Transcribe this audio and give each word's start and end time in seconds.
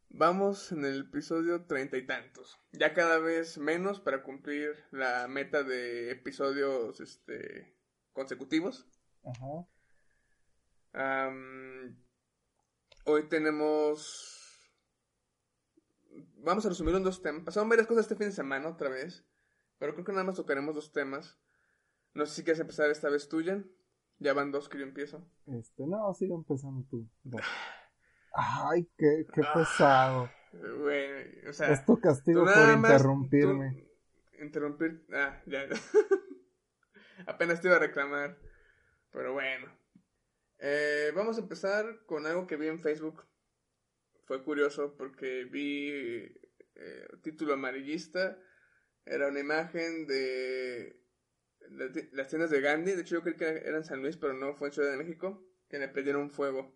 Vamos 0.09 0.71
en 0.71 0.85
el 0.85 1.01
episodio 1.01 1.65
treinta 1.65 1.97
y 1.97 2.07
tantos. 2.07 2.57
Ya 2.71 2.93
cada 2.93 3.19
vez 3.19 3.57
menos 3.57 3.99
para 3.99 4.23
cumplir 4.23 4.73
la 4.91 5.27
meta 5.27 5.63
de 5.63 6.11
episodios 6.11 7.01
este, 7.01 7.75
consecutivos. 8.13 8.87
Ajá. 9.23 9.67
hoy 13.05 13.27
tenemos. 13.29 14.33
Vamos 16.37 16.65
a 16.65 16.69
resumir 16.69 16.95
en 16.95 17.03
dos 17.03 17.21
temas. 17.21 17.43
Pasaron 17.43 17.69
varias 17.69 17.85
cosas 17.85 18.05
este 18.05 18.15
fin 18.15 18.29
de 18.29 18.33
semana 18.33 18.69
otra 18.69 18.89
vez. 18.89 19.23
Pero 19.77 19.93
creo 19.93 20.05
que 20.05 20.13
nada 20.13 20.23
más 20.23 20.37
tocaremos 20.37 20.73
dos 20.73 20.91
temas. 20.91 21.37
No 22.13 22.25
sé 22.25 22.35
si 22.35 22.43
quieres 22.43 22.59
empezar 22.59 22.89
esta 22.89 23.09
vez 23.09 23.29
tuya. 23.29 23.63
Ya 24.19 24.33
van 24.33 24.51
dos 24.51 24.67
que 24.67 24.79
yo 24.79 24.83
empiezo. 24.83 25.23
Este, 25.45 25.85
no, 25.85 26.13
sigue 26.13 26.33
empezando 26.33 26.85
tú. 26.89 27.07
Ay, 28.33 28.89
qué, 28.97 29.25
qué 29.33 29.41
ah, 29.43 29.53
pesado. 29.53 30.29
Bueno, 30.51 31.49
o 31.49 31.53
sea. 31.53 31.71
Es 31.71 31.85
tu 31.85 31.99
castigo 31.99 32.43
por 32.43 32.73
interrumpirme. 32.73 33.87
interrumpir. 34.41 35.05
Ah, 35.13 35.41
ya. 35.45 35.67
Apenas 37.27 37.61
te 37.61 37.67
iba 37.67 37.77
a 37.77 37.79
reclamar. 37.79 38.37
Pero 39.11 39.33
bueno. 39.33 39.67
Eh, 40.59 41.11
vamos 41.15 41.37
a 41.37 41.41
empezar 41.41 42.03
con 42.05 42.25
algo 42.25 42.47
que 42.47 42.57
vi 42.57 42.67
en 42.67 42.79
Facebook. 42.79 43.25
Fue 44.25 44.43
curioso 44.43 44.95
porque 44.97 45.45
vi 45.45 45.89
eh, 46.75 47.07
título 47.21 47.53
amarillista. 47.53 48.37
Era 49.05 49.27
una 49.27 49.39
imagen 49.39 50.07
de 50.07 50.99
las 52.11 52.27
tiendas 52.27 52.49
de 52.49 52.61
Gandhi. 52.61 52.93
De 52.93 53.01
hecho, 53.01 53.15
yo 53.15 53.23
creí 53.23 53.35
que 53.35 53.45
era 53.45 53.77
en 53.77 53.83
San 53.83 54.01
Luis, 54.01 54.17
pero 54.17 54.33
no, 54.33 54.53
fue 54.55 54.69
en 54.69 54.73
Ciudad 54.73 54.91
de 54.91 54.97
México. 54.97 55.43
Que 55.69 55.79
le 55.79 55.89
prendieron 55.89 56.31
fuego. 56.31 56.75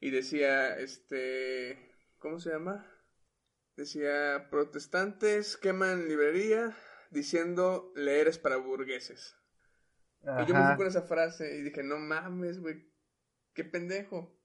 Y 0.00 0.10
decía, 0.10 0.78
este. 0.78 1.94
¿Cómo 2.18 2.38
se 2.38 2.50
llama? 2.50 2.86
Decía: 3.76 4.48
protestantes 4.50 5.56
queman 5.56 6.08
librería 6.08 6.76
diciendo 7.10 7.92
leer 7.96 8.28
es 8.28 8.38
para 8.38 8.56
burgueses. 8.56 9.36
Y 10.22 10.46
yo 10.46 10.54
me 10.54 10.66
fui 10.66 10.76
con 10.76 10.86
esa 10.86 11.02
frase 11.02 11.56
y 11.56 11.62
dije: 11.62 11.82
No 11.82 11.98
mames, 11.98 12.60
güey. 12.60 12.90
Qué 13.54 13.64
pendejo. 13.64 14.36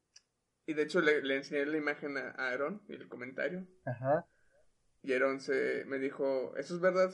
Y 0.65 0.73
de 0.73 0.83
hecho 0.83 1.01
le, 1.01 1.35
enseñé 1.35 1.65
la 1.65 1.77
imagen 1.77 2.17
a 2.17 2.29
Aaron 2.31 2.81
y 2.87 2.93
el 2.93 3.07
comentario. 3.07 3.67
Ajá. 3.85 4.27
Y 5.03 5.13
Aaron 5.13 5.39
se, 5.39 5.85
me 5.85 5.99
dijo, 5.99 6.55
¿eso 6.57 6.75
es 6.75 6.81
verdad? 6.81 7.13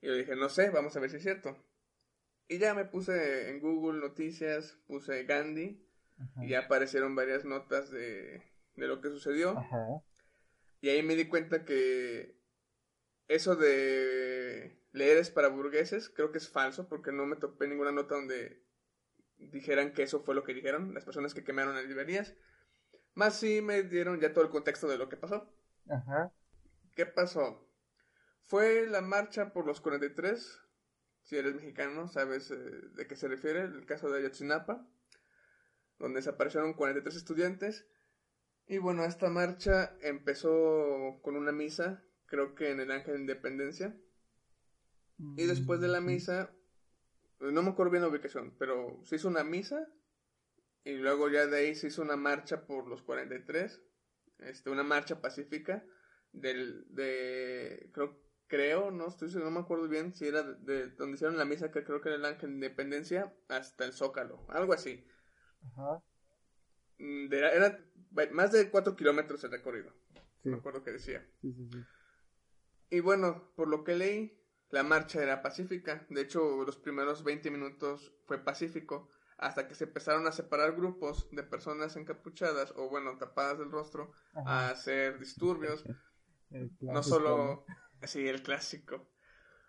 Y 0.00 0.06
yo 0.06 0.12
le 0.12 0.18
dije, 0.18 0.36
no 0.36 0.48
sé, 0.48 0.70
vamos 0.70 0.96
a 0.96 1.00
ver 1.00 1.10
si 1.10 1.16
es 1.16 1.22
cierto. 1.22 1.56
Y 2.48 2.58
ya 2.58 2.74
me 2.74 2.84
puse 2.84 3.50
en 3.50 3.60
Google 3.60 4.00
Noticias, 4.00 4.78
puse 4.86 5.24
Gandhi 5.24 5.84
y 6.40 6.48
ya 6.48 6.60
aparecieron 6.60 7.14
varias 7.14 7.44
notas 7.44 7.90
de, 7.90 8.42
de 8.76 8.86
lo 8.86 9.00
que 9.00 9.08
sucedió. 9.08 9.56
Y 10.80 10.88
ahí 10.88 11.02
me 11.02 11.16
di 11.16 11.28
cuenta 11.28 11.64
que 11.64 12.38
eso 13.28 13.56
de 13.56 14.80
leer 14.92 15.18
es 15.18 15.30
para 15.30 15.48
burgueses 15.48 16.08
creo 16.08 16.30
que 16.32 16.38
es 16.38 16.48
falso 16.48 16.88
porque 16.88 17.12
no 17.12 17.26
me 17.26 17.36
topé 17.36 17.66
ninguna 17.66 17.92
nota 17.92 18.14
donde 18.14 18.64
dijeran 19.36 19.92
que 19.92 20.04
eso 20.04 20.22
fue 20.22 20.34
lo 20.34 20.44
que 20.44 20.54
dijeron 20.54 20.94
las 20.94 21.04
personas 21.04 21.34
que 21.34 21.44
quemaron 21.44 21.74
las 21.74 21.86
librerías. 21.86 22.34
Más 23.14 23.34
sí 23.34 23.60
me 23.62 23.82
dieron 23.82 24.20
ya 24.20 24.32
todo 24.32 24.44
el 24.44 24.50
contexto 24.50 24.88
de 24.88 24.98
lo 24.98 25.08
que 25.08 25.16
pasó. 25.16 25.52
Ajá. 25.88 26.32
¿Qué 26.94 27.06
pasó? 27.06 27.68
Fue 28.44 28.86
la 28.86 29.00
marcha 29.00 29.52
por 29.52 29.66
los 29.66 29.80
43 29.80 30.65
si 31.26 31.36
eres 31.36 31.56
mexicano, 31.56 32.06
sabes 32.06 32.52
eh, 32.52 32.56
de 32.56 33.06
qué 33.08 33.16
se 33.16 33.26
refiere, 33.26 33.62
el 33.62 33.84
caso 33.84 34.08
de 34.08 34.20
Ayotzinapa, 34.20 34.88
donde 35.98 36.20
desaparecieron 36.20 36.74
43 36.74 37.16
estudiantes. 37.16 37.84
Y 38.68 38.78
bueno, 38.78 39.04
esta 39.04 39.28
marcha 39.28 39.96
empezó 40.02 41.18
con 41.22 41.36
una 41.36 41.50
misa, 41.50 42.04
creo 42.26 42.54
que 42.54 42.70
en 42.70 42.78
el 42.78 42.92
Ángel 42.92 43.14
de 43.14 43.20
Independencia. 43.20 43.96
Y 45.36 45.46
después 45.46 45.80
de 45.80 45.88
la 45.88 46.00
misa, 46.00 46.54
no 47.40 47.62
me 47.62 47.70
acuerdo 47.70 47.90
bien 47.90 48.02
la 48.02 48.08
ubicación, 48.08 48.54
pero 48.56 49.00
se 49.02 49.16
hizo 49.16 49.28
una 49.28 49.42
misa 49.42 49.88
y 50.84 50.92
luego 50.92 51.28
ya 51.28 51.46
de 51.46 51.58
ahí 51.58 51.74
se 51.74 51.88
hizo 51.88 52.02
una 52.02 52.16
marcha 52.16 52.66
por 52.66 52.86
los 52.86 53.02
43, 53.02 53.82
este, 54.40 54.70
una 54.70 54.84
marcha 54.84 55.20
pacífica 55.20 55.84
del, 56.32 56.84
de, 56.94 57.90
creo 57.92 58.25
creo, 58.48 58.90
no 58.90 59.08
estoy 59.08 59.28
no 59.34 59.50
me 59.50 59.60
acuerdo 59.60 59.88
bien 59.88 60.14
si 60.14 60.26
era 60.26 60.42
de, 60.42 60.88
donde 60.90 61.14
hicieron 61.14 61.38
la 61.38 61.44
misa, 61.44 61.70
que 61.70 61.84
creo 61.84 62.00
que 62.00 62.08
era 62.08 62.16
el 62.16 62.24
Ángel 62.24 62.50
de 62.50 62.54
Independencia, 62.54 63.34
hasta 63.48 63.84
el 63.84 63.92
Zócalo, 63.92 64.44
algo 64.48 64.72
así. 64.72 65.06
Ajá. 65.62 66.02
Mm, 66.98 67.32
era 67.32 67.78
más 68.32 68.52
de 68.52 68.70
cuatro 68.70 68.96
kilómetros 68.96 69.42
el 69.44 69.50
recorrido. 69.50 69.92
Sí. 70.42 70.48
Me 70.50 70.56
acuerdo 70.56 70.82
que 70.82 70.92
decía. 70.92 71.26
Sí, 71.40 71.52
sí, 71.52 71.68
sí. 71.70 71.84
Y 72.90 73.00
bueno, 73.00 73.50
por 73.56 73.68
lo 73.68 73.84
que 73.84 73.96
leí, 73.96 74.40
la 74.70 74.82
marcha 74.82 75.22
era 75.22 75.42
pacífica. 75.42 76.06
De 76.08 76.22
hecho, 76.22 76.64
los 76.64 76.76
primeros 76.76 77.24
20 77.24 77.50
minutos 77.50 78.12
fue 78.24 78.38
pacífico. 78.38 79.08
Hasta 79.38 79.68
que 79.68 79.74
se 79.74 79.84
empezaron 79.84 80.26
a 80.26 80.32
separar 80.32 80.74
grupos 80.74 81.28
de 81.30 81.42
personas 81.42 81.94
encapuchadas 81.96 82.72
o, 82.76 82.88
bueno, 82.88 83.18
tapadas 83.18 83.58
del 83.58 83.70
rostro 83.70 84.12
a 84.34 84.70
hacer 84.70 85.18
disturbios. 85.18 85.84
no 86.80 87.02
solo. 87.02 87.66
Sí, 88.02 88.26
el 88.28 88.42
clásico. 88.42 89.08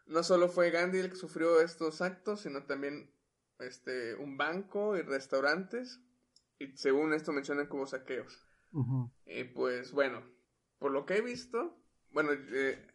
No 0.06 0.24
solo 0.24 0.48
fue 0.48 0.72
Gandhi 0.72 1.00
el 1.00 1.10
que 1.10 1.16
sufrió 1.16 1.60
estos 1.62 2.02
actos, 2.02 2.42
sino 2.42 2.64
también 2.64 3.14
este 3.60 4.16
un 4.16 4.38
banco 4.38 4.96
y 4.98 5.02
restaurantes. 5.02 6.00
Y 6.60 6.76
según 6.78 7.14
esto 7.14 7.32
mencionan 7.32 7.68
como 7.68 7.86
saqueos. 7.86 8.48
Y 9.26 9.44
pues 9.46 9.92
bueno, 9.92 10.24
por 10.78 10.92
lo 10.92 11.06
que 11.06 11.16
he 11.18 11.22
visto, 11.22 11.78
bueno, 12.12 12.32
eh, 12.34 12.88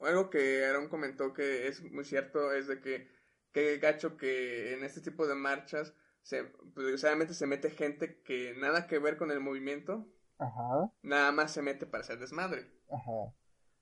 algo 0.00 0.30
que 0.30 0.64
Aaron 0.64 0.88
comentó 0.88 1.32
que 1.32 1.66
es 1.68 1.82
muy 1.82 2.04
cierto 2.04 2.52
es 2.52 2.68
de 2.68 2.80
que 2.80 3.10
qué 3.52 3.78
gacho 3.78 4.16
que 4.16 4.74
en 4.74 4.84
este 4.84 5.00
tipo 5.00 5.26
de 5.26 5.34
marchas 5.34 5.94
se, 6.22 6.44
pues, 6.74 7.00
se 7.00 7.46
mete 7.46 7.70
gente 7.70 8.20
que 8.22 8.54
nada 8.58 8.86
que 8.86 8.98
ver 8.98 9.16
con 9.16 9.30
el 9.30 9.40
movimiento. 9.40 10.06
Ajá. 10.38 10.92
Nada 11.02 11.32
más 11.32 11.52
se 11.52 11.62
mete 11.62 11.86
para 11.86 12.02
hacer 12.02 12.18
desmadre. 12.18 12.70
Ajá. 12.90 13.32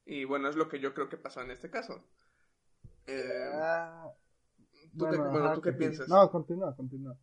Y 0.07 0.25
bueno, 0.25 0.49
es 0.49 0.57
lo 0.57 0.69
que 0.69 0.81
yo 0.81 0.95
creo 0.95 1.09
que 1.09 1.17
pasó 1.17 1.41
en 1.41 1.51
este 1.51 1.71
caso. 1.71 2.05
Eh, 3.07 3.51
ah, 3.55 4.11
¿tú, 4.99 5.07
qué, 5.11 5.61
qué 5.63 5.73
piensas? 5.73 6.09
No, 6.09 6.31
continúa, 6.31 6.75
continúa. 6.77 7.17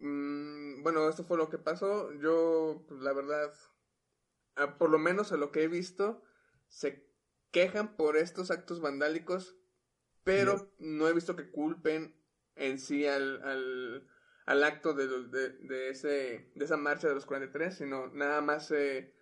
Mm, 0.00 0.82
bueno, 0.82 1.08
esto 1.08 1.24
fue 1.24 1.36
lo 1.36 1.48
que 1.48 1.58
pasó. 1.58 2.12
Yo, 2.14 2.84
pues, 2.88 3.00
la 3.00 3.12
verdad, 3.12 3.52
por 4.78 4.90
lo 4.90 4.98
menos 4.98 5.32
a 5.32 5.36
lo 5.36 5.52
que 5.52 5.64
he 5.64 5.68
visto, 5.68 6.22
se 6.68 7.08
quejan 7.50 7.96
por 7.96 8.16
estos 8.16 8.50
actos 8.50 8.80
vandálicos, 8.80 9.56
pero 10.24 10.72
no 10.78 11.08
he 11.08 11.12
visto 11.12 11.36
que 11.36 11.50
culpen 11.50 12.14
en 12.56 12.78
sí 12.78 13.06
al, 13.06 13.42
al, 13.42 14.08
al 14.46 14.64
acto 14.64 14.94
de, 14.94 15.06
de, 15.06 15.50
de, 15.50 15.90
ese, 15.90 16.50
de 16.54 16.64
esa 16.64 16.76
marcha 16.76 17.08
de 17.08 17.14
los 17.14 17.26
43, 17.26 17.76
sino 17.76 18.08
nada 18.08 18.40
más 18.40 18.66
se 18.66 19.14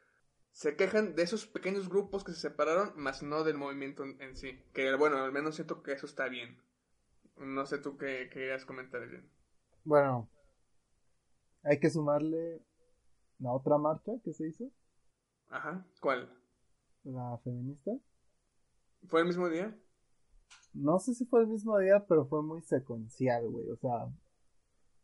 se 0.53 0.77
quejan 0.77 1.15
de 1.15 1.23
esos 1.23 1.47
pequeños 1.47 1.89
grupos 1.89 2.25
que 2.25 2.33
se 2.33 2.41
separaron, 2.41 2.93
más 2.97 3.23
no 3.23 3.45
del 3.45 3.57
movimiento 3.57 4.05
en, 4.05 4.37
sí. 4.37 4.63
Que 4.73 4.95
bueno, 4.97 5.19
al 5.19 5.33
menos 5.33 5.55
siento 5.55 5.83
que 5.83 5.93
eso 5.93 6.07
está 6.07 6.29
bien. 6.29 6.59
No 7.37 7.65
sé 7.67 7.79
tú 7.79 7.97
qué 7.97 8.29
querías 8.31 8.67
comentar 8.67 9.07
bien. 9.09 9.31
Bueno, 9.85 10.29
hay 11.63 11.81
que 11.81 11.91
sumarle 11.91 12.63
la 13.39 13.53
otra 13.53 13.79
marcha 13.79 14.13
que 14.23 14.33
se 14.33 14.49
hizo. 14.49 14.71
Ajá, 15.49 15.87
¿cuál? 16.01 16.31
La 17.05 17.39
feminista. 17.43 17.93
¿Fue 19.09 19.21
el 19.21 19.27
mismo 19.27 19.49
día? 19.49 19.75
No 20.75 20.99
sé 20.99 21.15
si 21.15 21.25
fue 21.25 21.41
el 21.41 21.47
mismo 21.47 21.79
día, 21.79 22.05
pero 22.07 22.27
fue 22.27 22.43
muy 22.43 22.61
secuencial, 22.63 23.49
güey. 23.49 23.71
O 23.71 23.77
sea, 23.77 24.13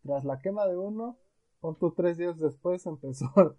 tras 0.03 0.25
la 0.25 0.39
quema 0.41 0.67
de 0.67 0.77
uno, 0.77 1.19
pon 1.61 1.77
tres 1.97 2.19
días 2.19 2.39
después 2.39 2.85
empezó 2.87 3.59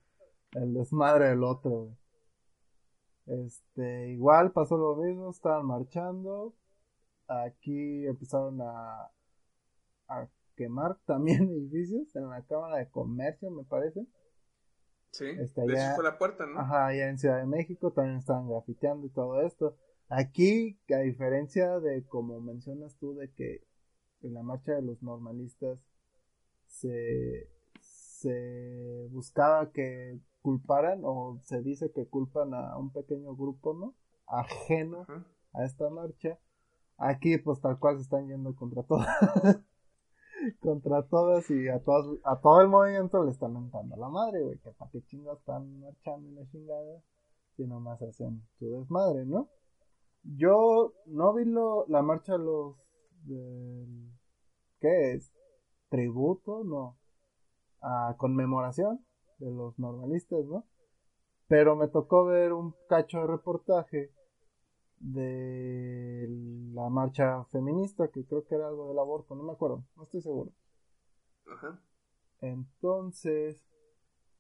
el 0.53 0.73
desmadre 0.73 1.29
del 1.29 1.43
otro. 1.43 1.95
Este, 3.25 4.09
igual 4.09 4.51
pasó 4.51 4.77
lo 4.77 4.95
mismo, 4.95 5.29
estaban 5.29 5.65
marchando. 5.65 6.53
Aquí 7.27 8.05
empezaron 8.05 8.61
a, 8.61 9.11
a 10.07 10.29
quemar 10.55 10.97
también 11.05 11.49
edificios 11.49 12.15
en 12.15 12.29
la 12.29 12.41
Cámara 12.43 12.77
de 12.77 12.89
Comercio, 12.89 13.51
me 13.51 13.63
parece. 13.63 14.05
Sí, 15.11 15.25
este, 15.25 15.61
allá, 15.61 15.95
fue 15.95 16.03
la 16.03 16.17
puerta, 16.17 16.45
¿no? 16.45 16.59
Ajá, 16.59 16.87
allá 16.87 17.09
en 17.09 17.17
Ciudad 17.17 17.39
de 17.39 17.45
México 17.45 17.91
también 17.91 18.17
estaban 18.17 18.49
grafiteando 18.49 19.07
y 19.07 19.09
todo 19.09 19.41
esto. 19.41 19.75
Aquí, 20.09 20.79
a 20.93 20.99
diferencia 20.99 21.79
de 21.79 22.05
como 22.05 22.39
mencionas 22.39 22.95
tú, 22.97 23.15
de 23.15 23.31
que 23.31 23.63
en 24.21 24.33
la 24.33 24.43
marcha 24.43 24.73
de 24.73 24.81
los 24.81 25.01
normalistas 25.01 25.79
se, 26.65 27.49
se 27.81 29.07
buscaba 29.11 29.71
que 29.71 30.19
culparan 30.47 31.01
o 31.03 31.41
se 31.43 31.61
dice 31.61 31.91
que 31.91 32.07
culpan 32.07 32.53
a 32.53 32.77
un 32.77 32.89
pequeño 32.93 33.35
grupo, 33.35 33.73
¿no? 33.73 33.95
Ajeno 34.27 35.05
a 35.51 35.65
esta 35.65 35.89
marcha. 35.89 36.39
Aquí 36.95 37.37
pues 37.37 37.59
tal 37.59 37.77
cual 37.79 37.97
se 37.97 38.03
están 38.03 38.29
yendo 38.29 38.55
contra 38.55 38.83
todas. 38.83 39.09
contra 40.61 41.03
todas 41.03 41.51
y 41.51 41.67
a 41.67 41.83
todas, 41.83 42.17
a 42.23 42.39
todo 42.39 42.61
el 42.61 42.69
movimiento 42.69 43.21
le 43.25 43.31
están 43.31 43.55
mentando 43.55 43.95
a 43.95 43.97
la 43.97 44.07
madre, 44.07 44.41
güey, 44.41 44.57
que 44.59 44.71
para 44.71 44.89
qué 44.89 45.03
chingados 45.03 45.39
están 45.39 45.81
marchando 45.81 46.29
y 46.29 46.35
la 46.35 46.47
chingada, 46.47 47.03
si 47.57 47.67
nomás 47.67 48.01
hacen 48.01 48.41
su 48.57 48.69
desmadre, 48.69 49.25
¿no? 49.25 49.49
Yo 50.23 50.93
no 51.07 51.33
vi 51.33 51.43
lo, 51.43 51.85
la 51.89 52.01
marcha 52.01 52.37
de 52.37 52.39
los 52.39 52.77
¿qué 54.79 55.11
es? 55.11 55.33
tributo, 55.89 56.63
no, 56.63 56.97
a 57.81 58.15
conmemoración 58.17 59.05
de 59.39 59.51
los 59.51 59.77
normalistas, 59.79 60.45
¿no? 60.45 60.65
Pero 61.47 61.75
me 61.75 61.87
tocó 61.87 62.25
ver 62.25 62.53
un 62.53 62.75
cacho 62.89 63.19
de 63.19 63.27
reportaje 63.27 64.11
de 64.99 66.27
la 66.73 66.89
marcha 66.89 67.45
feminista, 67.45 68.09
que 68.09 68.25
creo 68.25 68.45
que 68.45 68.55
era 68.55 68.67
algo 68.67 68.89
del 68.89 68.99
aborto, 68.99 69.35
no 69.35 69.43
me 69.43 69.53
acuerdo, 69.53 69.85
no 69.95 70.03
estoy 70.03 70.21
seguro. 70.21 70.51
Ajá. 71.51 71.81
Entonces, 72.41 73.61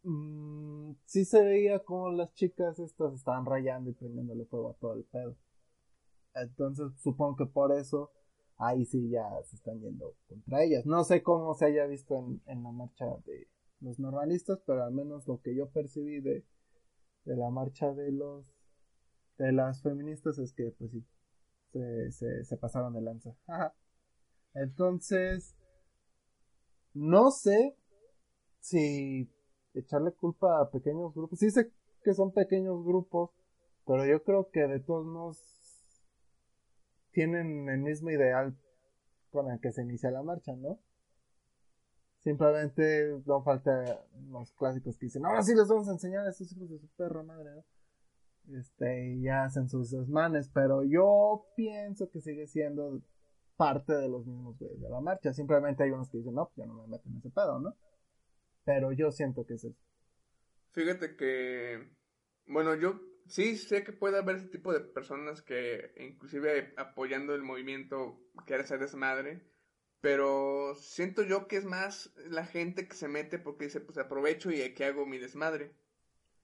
mmm, 0.03 0.93
sí 1.05 1.25
se 1.25 1.41
veía 1.43 1.83
como 1.83 2.11
las 2.11 2.33
chicas 2.33 2.79
estas 2.79 3.13
estaban 3.13 3.45
rayando 3.45 3.89
y 3.89 3.93
prendiéndole 3.93 4.45
fuego 4.45 4.71
a 4.71 4.73
todo 4.75 4.93
el 4.93 5.03
pedo. 5.05 5.35
Entonces, 6.33 6.87
supongo 7.01 7.35
que 7.37 7.45
por 7.45 7.71
eso 7.71 8.11
ahí 8.57 8.85
sí 8.85 9.09
ya 9.09 9.23
se 9.45 9.55
están 9.55 9.79
yendo 9.79 10.15
contra 10.27 10.63
ellas. 10.63 10.85
No 10.85 11.03
sé 11.03 11.23
cómo 11.23 11.53
se 11.53 11.65
haya 11.65 11.85
visto 11.85 12.15
en, 12.15 12.41
en 12.45 12.63
la 12.63 12.71
marcha 12.71 13.05
de 13.25 13.47
los 13.79 13.99
normalistas, 13.99 14.59
pero 14.65 14.83
al 14.83 14.93
menos 14.93 15.27
lo 15.27 15.41
que 15.41 15.55
yo 15.55 15.69
percibí 15.69 16.19
de, 16.19 16.45
de 17.25 17.35
la 17.35 17.49
marcha 17.49 17.93
de 17.93 18.11
los 18.11 18.45
de 19.37 19.51
las 19.51 19.83
feministas 19.83 20.39
es 20.39 20.51
que 20.51 20.71
pues 20.71 20.91
sí 20.91 21.05
se, 22.11 22.43
se, 22.43 22.57
pasaron 22.57 22.93
de 22.93 23.01
lanza. 23.01 23.35
Entonces 24.53 25.55
no 26.93 27.29
sé 27.29 27.75
si 28.59 29.29
echarle 29.73 30.11
culpa 30.11 30.59
a 30.59 30.71
pequeños 30.71 31.13
grupos. 31.13 31.39
Sí 31.39 31.51
sé 31.51 31.71
que 32.03 32.13
son 32.13 32.31
pequeños 32.31 32.83
grupos, 32.83 33.31
pero 33.85 34.05
yo 34.05 34.23
creo 34.23 34.49
que 34.49 34.61
de 34.61 34.79
todos 34.79 35.05
modos 35.05 35.43
tienen 37.11 37.69
el 37.69 37.79
mismo 37.79 38.09
ideal 38.09 38.57
con 39.31 39.51
el 39.51 39.59
que 39.59 39.71
se 39.71 39.83
inicia 39.83 40.11
la 40.11 40.23
marcha, 40.23 40.55
¿no? 40.55 40.79
Simplemente 42.27 43.21
no 43.25 43.41
falta 43.41 44.05
los 44.29 44.51
clásicos 44.51 44.97
que 44.97 45.05
dicen, 45.05 45.25
ahora 45.25 45.41
sí 45.41 45.55
les 45.55 45.65
vamos 45.69 45.87
a 45.87 45.93
enseñar 45.93 46.27
a 46.27 46.29
estos 46.29 46.51
hijos 46.51 46.69
de 46.69 46.77
su 46.77 46.89
perro 46.89 47.23
madre, 47.23 47.51
¿no? 47.51 48.59
Este, 48.59 49.13
y 49.13 49.21
ya 49.21 49.45
hacen 49.45 49.69
sus 49.69 49.91
desmanes, 49.91 50.49
pero 50.53 50.83
yo 50.83 51.45
pienso 51.55 52.09
que 52.09 52.19
sigue 52.19 52.45
siendo 52.45 53.01
parte 53.55 53.93
de 53.93 54.09
los 54.09 54.25
mismos 54.25 54.59
de 54.59 54.89
la 54.89 54.99
marcha. 54.99 55.31
Simplemente 55.31 55.83
hay 55.83 55.91
unos 55.91 56.09
que 56.09 56.17
dicen, 56.17 56.33
no, 56.33 56.51
pues 56.53 56.57
yo 56.57 56.65
no 56.65 56.81
me 56.81 56.87
meto 56.89 57.07
en 57.07 57.15
ese 57.15 57.29
pedo, 57.29 57.61
¿no? 57.61 57.77
Pero 58.65 58.91
yo 58.91 59.09
siento 59.09 59.45
que 59.45 59.53
es 59.53 59.63
eso. 59.63 59.79
Fíjate 60.73 61.15
que, 61.15 61.93
bueno, 62.45 62.75
yo 62.75 62.99
sí 63.27 63.55
sé 63.55 63.85
que 63.85 63.93
puede 63.93 64.17
haber 64.17 64.35
ese 64.35 64.49
tipo 64.49 64.73
de 64.73 64.81
personas 64.81 65.41
que 65.41 65.93
inclusive 65.97 66.73
apoyando 66.75 67.33
el 67.33 67.43
movimiento 67.43 68.19
quiere 68.45 68.65
ser 68.65 68.79
desmadre, 68.79 69.47
pero 70.01 70.75
siento 70.75 71.23
yo 71.23 71.47
que 71.47 71.57
es 71.57 71.65
más 71.65 72.13
la 72.27 72.45
gente 72.45 72.87
que 72.87 72.95
se 72.95 73.07
mete 73.07 73.39
porque 73.39 73.65
dice, 73.65 73.81
pues 73.81 73.97
aprovecho 73.97 74.51
y 74.51 74.61
aquí 74.61 74.83
hago 74.83 75.05
mi 75.05 75.17
desmadre. 75.17 75.73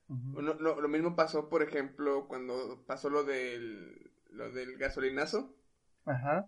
lo, 0.07 0.87
mismo 0.87 1.15
pasó, 1.15 1.49
por 1.49 1.61
ejemplo, 1.61 2.27
cuando 2.27 2.83
pasó 2.85 3.09
lo 3.09 3.23
del, 3.23 4.11
lo 4.29 4.51
del 4.51 4.77
gasolinazo. 4.77 5.55
Ajá. 6.05 6.47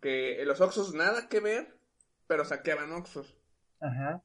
Que 0.00 0.44
los 0.44 0.60
Oxos 0.60 0.94
nada 0.94 1.28
que 1.28 1.40
ver, 1.40 1.78
pero 2.26 2.44
saqueaban 2.44 2.92
Oxos. 2.92 3.36
Ajá. 3.80 4.22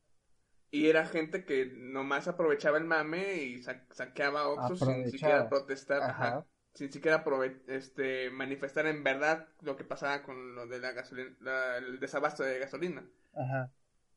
Y 0.70 0.90
era 0.90 1.06
gente 1.06 1.46
que 1.46 1.72
nomás 1.76 2.28
aprovechaba 2.28 2.78
el 2.78 2.86
mame 2.86 3.36
y 3.36 3.64
saqueaba 3.64 4.50
Oxxos 4.50 4.80
sin 4.80 5.10
siquiera 5.10 5.48
protestar, 5.48 6.44
sin 6.74 6.92
siquiera 6.92 7.24
este, 7.68 8.32
manifestar 8.32 8.88
en 8.88 9.04
verdad 9.04 9.48
lo 9.62 9.76
que 9.76 9.84
pasaba 9.84 10.24
con 10.24 10.56
lo 10.56 10.68
de 10.68 10.80
la 10.80 10.92
gasolina, 10.92 11.78
el 11.78 12.00
desabasto 12.00 12.44
de 12.44 12.60
gasolina. 12.60 13.08
Ajá. 13.34 13.72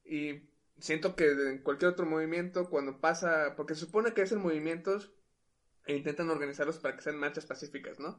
Y 0.04 0.42
siento 0.78 1.16
que 1.16 1.30
en 1.30 1.58
cualquier 1.58 1.90
otro 1.90 2.06
movimiento, 2.06 2.70
cuando 2.70 3.00
pasa, 3.00 3.54
porque 3.56 3.74
se 3.74 3.80
supone 3.80 4.14
que 4.14 4.22
hacen 4.22 4.40
movimientos 4.40 5.12
e 5.86 5.96
intentan 5.96 6.30
organizarlos 6.30 6.78
para 6.78 6.96
que 6.96 7.02
sean 7.02 7.18
marchas 7.18 7.46
pacíficas, 7.46 8.00
¿no? 8.00 8.18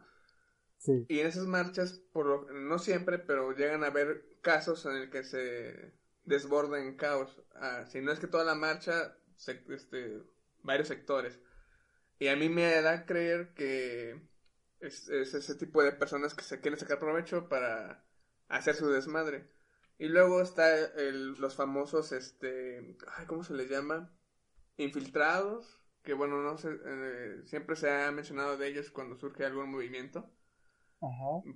Sí. 0.78 1.06
Y 1.08 1.20
en 1.20 1.28
esas 1.28 1.46
marchas, 1.46 2.02
por 2.14 2.52
no 2.54 2.78
siempre, 2.78 3.18
pero 3.18 3.52
llegan 3.54 3.84
a 3.84 3.88
haber 3.88 4.24
casos 4.42 4.86
en 4.86 4.94
el 4.94 5.10
que 5.10 5.24
se 5.24 5.94
desborda 6.26 6.80
en 6.80 6.96
caos. 6.96 7.42
Ah, 7.56 7.86
si 7.88 8.02
no 8.02 8.12
es 8.12 8.20
que 8.20 8.28
toda 8.28 8.44
la 8.44 8.54
marcha, 8.56 9.18
este, 9.70 10.22
varios 10.62 10.88
sectores. 10.88 11.40
Y 12.20 12.28
a 12.28 12.36
mí 12.36 12.50
me 12.50 12.82
da 12.82 12.94
a 12.94 13.06
creer 13.06 13.54
que 13.54 14.20
es, 14.80 15.10
ese 15.10 15.56
tipo 15.56 15.84
de 15.84 15.92
personas 15.92 16.34
que 16.34 16.44
se 16.44 16.60
quieren 16.60 16.80
sacar 16.80 17.00
provecho 17.00 17.48
para 17.48 18.06
hacer 18.48 18.76
su 18.76 18.90
desmadre. 18.90 19.50
Y 20.00 20.08
luego 20.08 20.42
está 20.42 20.76
el, 20.96 21.34
los 21.34 21.56
famosos, 21.56 22.12
este, 22.12 22.98
¿cómo 23.28 23.44
se 23.44 23.54
les 23.54 23.70
llama? 23.70 24.14
Infiltrados, 24.78 25.82
que 26.04 26.14
bueno, 26.14 26.42
no 26.42 26.58
sé, 26.58 26.70
eh, 26.86 27.42
siempre 27.46 27.76
se 27.76 27.90
ha 27.90 28.12
mencionado 28.12 28.58
de 28.58 28.68
ellos 28.68 28.92
cuando 28.92 29.18
surge 29.18 29.46
algún 29.46 29.72
movimiento. 29.72 30.30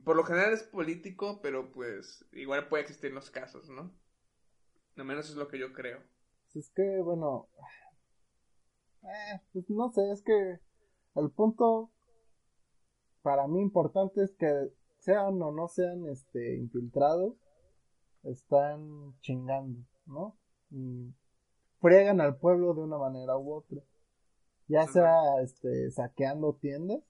Por 0.04 0.16
lo 0.16 0.24
general 0.24 0.54
es 0.54 0.64
político, 0.64 1.40
pero 1.42 1.72
pues 1.72 2.26
igual 2.32 2.68
puede 2.68 2.84
existir 2.84 3.12
los 3.12 3.30
casos, 3.30 3.70
¿no? 3.70 3.96
Al 4.98 5.06
menos 5.06 5.30
es 5.30 5.36
lo 5.36 5.48
que 5.48 5.58
yo 5.58 5.74
creo. 5.74 6.04
Es 6.54 6.70
que, 6.76 6.84
bueno, 7.04 7.48
eh, 9.04 9.42
pues 9.54 9.70
no 9.70 9.90
sé, 9.92 10.12
es 10.12 10.22
que 10.22 10.60
el 11.16 11.30
punto 11.32 11.92
para 13.22 13.48
mí 13.48 13.62
importante 13.62 14.24
es 14.24 14.34
que 14.36 14.72
sean 15.00 15.42
o 15.42 15.52
no 15.52 15.68
sean 15.68 16.08
este 16.08 16.58
infiltrados, 16.58 17.36
están 18.24 19.16
chingando, 19.22 19.80
¿no? 20.06 20.36
Y 20.70 21.14
friegan 21.80 22.22
al 22.22 22.38
pueblo 22.38 22.74
de 22.74 22.82
una 22.82 22.98
manera 22.98 23.38
u 23.38 23.54
otra. 23.54 23.82
Ya 24.68 24.88
sea 24.88 25.42
este 25.42 25.92
saqueando 25.92 26.54
tiendas 26.54 27.02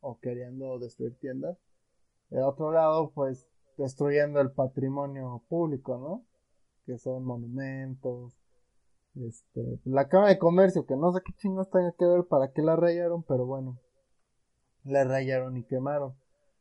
o 0.00 0.18
queriendo 0.20 0.78
destruir 0.78 1.18
tiendas. 1.18 1.58
De 2.30 2.42
otro 2.42 2.72
lado, 2.72 3.10
pues 3.10 3.46
destruyendo 3.76 4.40
el 4.40 4.52
patrimonio 4.52 5.42
público, 5.48 5.98
¿no? 5.98 6.24
que 6.86 6.98
son 6.98 7.24
monumentos, 7.24 8.38
este, 9.24 9.80
la 9.84 10.08
Cámara 10.08 10.30
de 10.30 10.38
Comercio, 10.38 10.86
que 10.86 10.96
no 10.96 11.12
sé 11.12 11.20
qué 11.24 11.32
chingos 11.34 11.70
tenga 11.70 11.92
que 11.92 12.04
ver 12.04 12.24
para 12.24 12.52
qué 12.52 12.62
la 12.62 12.76
rayaron, 12.76 13.22
pero 13.22 13.46
bueno, 13.46 13.78
la 14.84 15.04
rayaron 15.04 15.56
y 15.56 15.64
quemaron. 15.64 16.14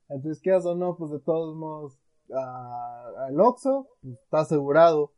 Entonces, 0.09 0.41
¿qué 0.41 0.53
o 0.53 0.75
no? 0.75 0.95
Pues 0.97 1.12
de 1.12 1.19
todos 1.19 1.55
modos, 1.55 2.00
al 2.29 3.39
Oxxo, 3.39 3.88
pues 4.01 4.19
está 4.19 4.39
asegurado. 4.41 5.13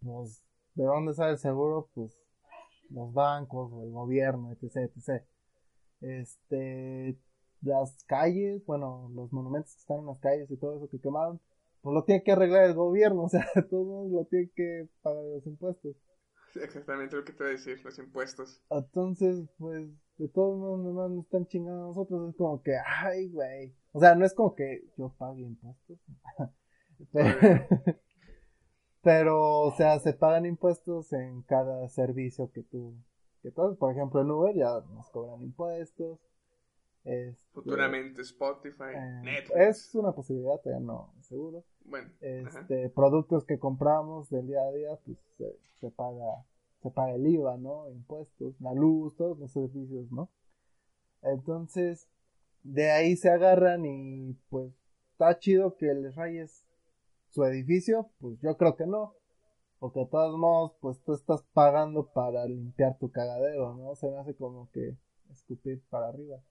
Pues, 0.00 0.42
¿de 0.74 0.84
dónde 0.84 1.14
sale 1.14 1.32
el 1.32 1.38
seguro? 1.38 1.88
Pues, 1.94 2.18
los 2.90 3.12
bancos 3.12 3.70
o 3.72 3.82
el 3.82 3.90
gobierno, 3.90 4.52
etc, 4.52 4.90
etc. 4.96 5.24
Este, 6.00 7.18
las 7.62 8.02
calles, 8.04 8.64
bueno, 8.66 9.10
los 9.14 9.32
monumentos 9.32 9.74
que 9.74 9.80
están 9.80 9.98
en 9.98 10.06
las 10.06 10.18
calles 10.20 10.50
y 10.50 10.56
todo 10.56 10.76
eso 10.76 10.88
que 10.88 11.00
quemaron, 11.00 11.40
pues 11.82 11.94
lo 11.94 12.04
tiene 12.04 12.22
que 12.22 12.32
arreglar 12.32 12.64
el 12.64 12.74
gobierno, 12.74 13.22
o 13.24 13.28
sea, 13.28 13.46
todos 13.70 14.10
lo 14.10 14.24
tienen 14.24 14.50
que 14.54 14.88
pagar 15.02 15.24
los 15.24 15.46
impuestos. 15.46 15.96
Exactamente 16.62 17.16
lo 17.16 17.24
que 17.24 17.32
te 17.32 17.44
voy 17.44 17.50
a 17.50 17.56
decir, 17.56 17.80
los 17.84 17.98
impuestos. 17.98 18.62
Entonces, 18.70 19.48
pues, 19.58 19.88
de 20.18 20.28
todos 20.28 20.58
modos, 20.58 20.80
nomás 20.80 21.10
nos 21.10 21.24
están 21.24 21.46
chingando 21.46 21.84
a 21.84 21.86
nosotros, 21.88 22.30
es 22.30 22.36
como 22.36 22.62
que, 22.62 22.72
ay, 22.84 23.30
güey. 23.30 23.74
O 23.92 24.00
sea, 24.00 24.14
no 24.14 24.24
es 24.24 24.34
como 24.34 24.54
que 24.54 24.84
yo 24.96 25.14
pague 25.18 25.42
impuestos. 25.42 25.98
pero, 29.02 29.62
o 29.62 29.72
sea, 29.76 29.98
se 30.00 30.12
pagan 30.12 30.46
impuestos 30.46 31.12
en 31.12 31.42
cada 31.42 31.88
servicio 31.88 32.50
que 32.52 32.62
tú, 32.62 32.94
que 33.42 33.50
tú, 33.50 33.76
por 33.78 33.92
ejemplo, 33.92 34.20
en 34.20 34.30
Uber 34.30 34.54
ya 34.54 34.80
nos 34.92 35.08
cobran 35.10 35.42
impuestos. 35.42 36.18
Este, 37.04 37.46
Futuramente 37.52 38.22
Spotify, 38.22 38.92
eh, 38.94 39.20
Netflix. 39.22 39.56
Es 39.56 39.94
una 39.94 40.12
posibilidad, 40.12 40.60
todavía 40.60 40.84
no, 40.84 41.14
seguro. 41.20 41.64
Este, 42.20 42.90
productos 42.90 43.44
que 43.44 43.58
compramos 43.58 44.28
del 44.30 44.46
día 44.46 44.60
a 44.60 44.72
día, 44.72 44.98
pues 45.04 45.18
se, 45.80 45.90
paga, 45.90 46.44
se 46.82 46.90
paga 46.90 47.14
el 47.14 47.26
IVA, 47.26 47.56
¿no? 47.56 47.88
Impuestos, 47.90 48.60
la 48.60 48.72
luz, 48.74 49.16
todos 49.16 49.38
los 49.38 49.52
servicios, 49.52 50.10
¿no? 50.10 50.30
Entonces, 51.22 52.08
de 52.62 52.90
ahí 52.90 53.16
se 53.16 53.30
agarran 53.30 53.84
y 53.84 54.34
pues 54.50 54.72
está 55.12 55.38
chido 55.38 55.76
que 55.76 55.86
les 55.94 56.14
rayes 56.14 56.64
su 57.28 57.44
edificio, 57.44 58.10
pues 58.18 58.38
yo 58.40 58.56
creo 58.56 58.76
que 58.76 58.86
no. 58.86 59.14
Porque 59.78 60.00
de 60.00 60.06
todos 60.06 60.36
modos, 60.36 60.76
pues 60.80 61.00
tú 61.04 61.12
estás 61.14 61.42
pagando 61.52 62.10
para 62.12 62.46
limpiar 62.46 62.98
tu 62.98 63.10
cagadero, 63.10 63.74
¿no? 63.74 63.94
Se 63.94 64.10
me 64.10 64.18
hace 64.18 64.34
como 64.34 64.70
que 64.72 64.96
escupir 65.30 65.82
para 65.88 66.08
arriba. 66.08 66.42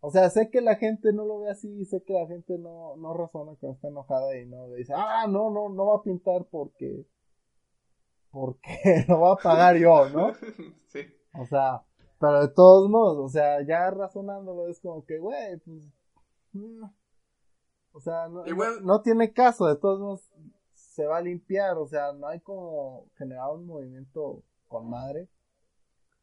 O 0.00 0.10
sea, 0.10 0.30
sé 0.30 0.48
que 0.50 0.60
la 0.60 0.76
gente 0.76 1.12
no 1.12 1.24
lo 1.24 1.40
ve 1.40 1.50
así, 1.50 1.84
sé 1.84 2.02
que 2.04 2.12
la 2.12 2.26
gente 2.26 2.56
no, 2.58 2.96
no 2.96 3.14
razona 3.14 3.56
cuando 3.58 3.74
está 3.74 3.88
enojada 3.88 4.36
y 4.38 4.46
no 4.46 4.70
dice, 4.72 4.92
ah, 4.96 5.26
no, 5.28 5.50
no, 5.50 5.68
no 5.68 5.86
va 5.86 5.96
a 5.96 6.02
pintar 6.02 6.46
porque, 6.50 7.04
porque 8.30 9.04
lo 9.08 9.20
va 9.20 9.32
a 9.32 9.36
pagar 9.36 9.76
yo, 9.76 10.08
¿no? 10.10 10.32
Sí. 10.88 11.00
O 11.38 11.44
sea, 11.44 11.84
pero 12.18 12.40
de 12.40 12.48
todos 12.48 12.88
modos, 12.88 13.18
o 13.18 13.28
sea, 13.28 13.60
ya 13.66 13.90
razonándolo 13.90 14.68
es 14.68 14.80
como 14.80 15.04
que, 15.04 15.18
güey, 15.18 15.58
pues, 15.58 15.82
mm, 16.52 16.84
o 17.92 18.00
sea, 18.00 18.28
no, 18.28 18.46
Igual- 18.46 18.80
no, 18.80 18.94
no 18.94 19.02
tiene 19.02 19.32
caso, 19.32 19.66
de 19.66 19.76
todos 19.76 20.00
modos 20.00 20.30
se 20.74 21.06
va 21.06 21.18
a 21.18 21.22
limpiar, 21.22 21.76
o 21.76 21.86
sea, 21.86 22.12
no 22.12 22.26
hay 22.26 22.40
como 22.40 23.06
generar 23.18 23.50
un 23.52 23.66
movimiento 23.66 24.42
con 24.66 24.88
madre, 24.88 25.28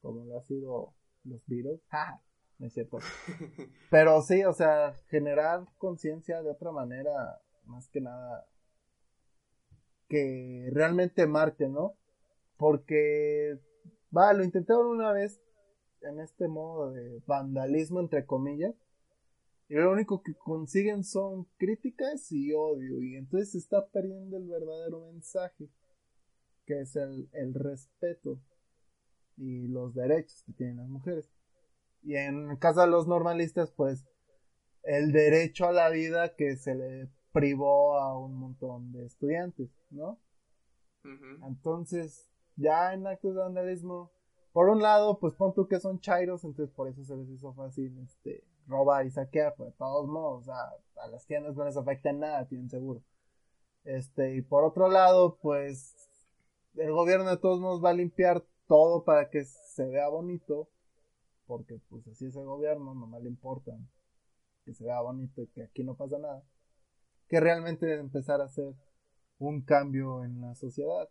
como 0.02 0.26
lo 0.26 0.38
ha 0.38 0.42
sido 0.44 0.94
los 1.24 1.42
Beatles, 1.46 1.82
ja, 1.90 2.22
no 2.60 2.68
es 2.68 2.74
cierto. 2.74 3.00
Pero 3.90 4.22
sí, 4.22 4.44
o 4.44 4.54
sea, 4.54 4.94
generar 5.10 5.66
conciencia 5.78 6.42
de 6.42 6.50
otra 6.50 6.72
manera, 6.72 7.42
más 7.66 7.90
que 7.90 8.02
nada, 8.02 8.48
que 10.08 10.70
realmente 10.72 11.28
marque, 11.28 11.68
¿no? 11.68 11.96
Porque, 12.58 13.60
va, 14.16 14.34
lo 14.34 14.44
intentaron 14.44 14.88
una 14.88 15.12
vez 15.12 15.42
en 16.02 16.20
este 16.20 16.48
modo 16.48 16.92
de 16.92 17.22
vandalismo, 17.26 18.00
entre 18.00 18.26
comillas, 18.26 18.76
y 19.68 19.76
lo 19.76 19.92
único 19.92 20.22
que 20.22 20.36
consiguen 20.36 21.04
son 21.04 21.48
críticas 21.58 22.32
y 22.32 22.54
odio, 22.54 23.02
y 23.02 23.16
entonces 23.16 23.52
se 23.52 23.58
está 23.58 23.88
perdiendo 23.88 24.38
el 24.38 24.48
verdadero 24.48 25.02
mensaje, 25.12 25.70
que 26.66 26.82
es 26.82 26.96
el, 26.96 27.28
el 27.34 27.54
respeto 27.54 28.40
y 29.38 29.68
los 29.68 29.94
derechos 29.96 30.44
que 30.44 30.54
tienen 30.54 30.78
las 30.78 30.88
mujeres. 30.88 31.35
Y 32.06 32.16
en 32.16 32.52
el 32.52 32.60
caso 32.60 32.82
de 32.82 32.88
los 32.88 33.08
normalistas, 33.08 33.72
pues 33.72 34.06
el 34.84 35.12
derecho 35.12 35.66
a 35.68 35.72
la 35.72 35.90
vida 35.90 36.36
que 36.36 36.56
se 36.56 36.76
le 36.76 37.10
privó 37.32 37.98
a 37.98 38.18
un 38.18 38.36
montón 38.36 38.92
de 38.92 39.06
estudiantes, 39.06 39.70
¿no? 39.90 40.20
Entonces, 41.46 42.30
ya 42.56 42.94
en 42.94 43.06
actos 43.06 43.36
de 43.36 43.42
vandalismo, 43.42 44.12
por 44.54 44.70
un 44.70 44.82
lado, 44.82 45.20
pues 45.20 45.34
pon 45.34 45.54
tú 45.54 45.68
que 45.68 45.80
son 45.80 46.00
chairos, 46.00 46.44
entonces 46.44 46.74
por 46.74 46.88
eso 46.88 47.04
se 47.04 47.16
les 47.16 47.30
hizo 47.30 47.54
fácil 47.54 48.00
este, 48.00 48.44
robar 48.68 49.06
y 49.06 49.12
saquear, 49.12 49.54
pero 49.58 49.70
de 49.70 49.76
todos 49.76 50.08
modos, 50.08 50.44
o 50.44 50.46
sea, 50.46 51.04
a 51.04 51.08
las 51.08 51.26
tiendas 51.26 51.56
no 51.56 51.66
les 51.66 51.78
afecta 51.78 52.10
en 52.10 52.20
nada, 52.20 52.48
tienen 52.48 52.70
seguro. 52.70 53.02
Este, 53.84 54.36
y 54.36 54.42
por 54.42 54.64
otro 54.64 54.90
lado, 54.90 55.38
pues 55.42 55.96
el 56.76 56.92
gobierno 56.92 57.30
de 57.30 57.38
todos 57.38 57.60
modos 57.60 57.84
va 57.84 57.90
a 57.90 57.94
limpiar 57.94 58.44
todo 58.68 59.04
para 59.04 59.30
que 59.30 59.44
se 59.44 59.86
vea 59.88 60.08
bonito, 60.08 60.70
porque 61.46 61.80
pues 61.90 62.08
así 62.08 62.26
es 62.28 62.36
el 62.36 62.46
gobierno, 62.46 62.94
nomás 62.94 63.22
le 63.22 63.30
importa 63.30 63.78
que 64.64 64.74
se 64.74 64.84
vea 64.84 65.02
bonito 65.02 65.42
y 65.42 65.48
que 65.48 65.64
aquí 65.64 65.84
no 65.84 65.96
pasa 65.96 66.18
nada. 66.18 66.44
Que 67.28 67.40
realmente 67.40 67.94
empezar 67.96 68.42
a 68.42 68.46
hacer 68.46 68.74
un 69.40 69.62
cambio 69.62 70.24
en 70.24 70.42
la 70.42 70.56
sociedad. 70.56 71.10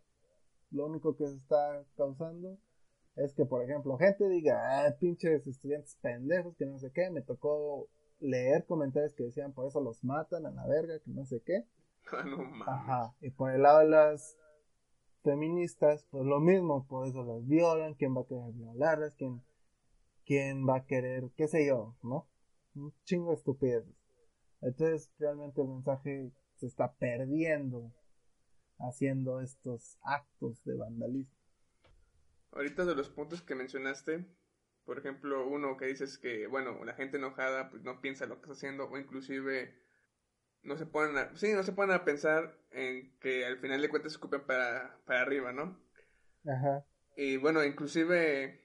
Lo 0.71 0.85
único 0.85 1.15
que 1.15 1.27
se 1.27 1.35
está 1.35 1.85
causando 1.95 2.57
es 3.15 3.33
que, 3.33 3.45
por 3.45 3.63
ejemplo, 3.63 3.97
gente 3.97 4.27
diga, 4.27 4.85
ah, 4.85 4.95
pinches 4.99 5.47
estudiantes 5.47 5.97
pendejos, 6.01 6.55
que 6.57 6.65
no 6.65 6.77
sé 6.79 6.91
qué, 6.91 7.09
me 7.09 7.21
tocó 7.21 7.87
leer 8.19 8.65
comentarios 8.65 9.13
que 9.13 9.23
decían, 9.23 9.53
por 9.53 9.67
eso 9.67 9.79
los 9.79 10.03
matan 10.03 10.45
a 10.45 10.51
la 10.51 10.67
verga, 10.67 10.99
que 10.99 11.11
no 11.11 11.25
sé 11.25 11.41
qué. 11.41 11.65
Ah, 12.11 12.23
no 12.23 12.37
mames. 12.37 12.67
Ajá. 12.67 13.15
Y 13.19 13.31
por 13.31 13.51
el 13.51 13.63
lado 13.63 13.79
de 13.79 13.89
las 13.89 14.37
feministas, 15.23 16.05
pues 16.11 16.23
lo 16.23 16.39
mismo, 16.39 16.85
por 16.85 17.07
eso 17.07 17.23
las 17.23 17.47
violan, 17.47 17.95
quién 17.95 18.15
va 18.15 18.21
a 18.21 18.25
querer 18.25 18.53
violarlas, 18.53 19.15
quién, 19.15 19.41
quién 20.25 20.67
va 20.67 20.77
a 20.77 20.85
querer, 20.85 21.29
qué 21.35 21.47
sé 21.47 21.65
yo, 21.65 21.95
¿no? 22.03 22.27
Un 22.75 22.93
chingo 23.03 23.29
de 23.29 23.35
estupideces. 23.37 23.95
Entonces, 24.61 25.11
realmente 25.19 25.61
el 25.61 25.67
mensaje 25.67 26.31
se 26.55 26.67
está 26.67 26.93
perdiendo 26.95 27.93
haciendo 28.79 29.41
estos 29.41 29.97
actos 30.01 30.63
de 30.63 30.75
vandalismo. 30.75 31.37
Ahorita 32.51 32.85
de 32.85 32.95
los 32.95 33.09
puntos 33.09 33.41
que 33.41 33.55
mencionaste, 33.55 34.25
por 34.85 34.97
ejemplo, 34.97 35.47
uno 35.47 35.77
que 35.77 35.85
dices 35.85 36.17
que, 36.17 36.47
bueno, 36.47 36.83
la 36.83 36.93
gente 36.93 37.17
enojada 37.17 37.69
pues 37.69 37.83
no 37.83 38.01
piensa 38.01 38.25
lo 38.25 38.35
que 38.35 38.41
está 38.41 38.53
haciendo 38.53 38.89
o 38.89 38.97
inclusive 38.97 39.75
no 40.63 40.77
se 40.77 40.85
ponen 40.85 41.17
a, 41.17 41.35
sí, 41.35 41.53
no 41.53 41.63
se 41.63 41.73
ponen 41.73 41.95
a 41.95 42.05
pensar 42.05 42.57
en 42.71 43.17
que 43.19 43.45
al 43.45 43.57
final 43.57 43.81
de 43.81 43.89
cuentas 43.89 44.11
se 44.11 44.15
escupen 44.15 44.45
para, 44.45 44.99
para 45.05 45.21
arriba, 45.21 45.51
¿no? 45.51 45.79
Ajá. 46.45 46.85
Y 47.15 47.37
bueno, 47.37 47.63
inclusive 47.63 48.64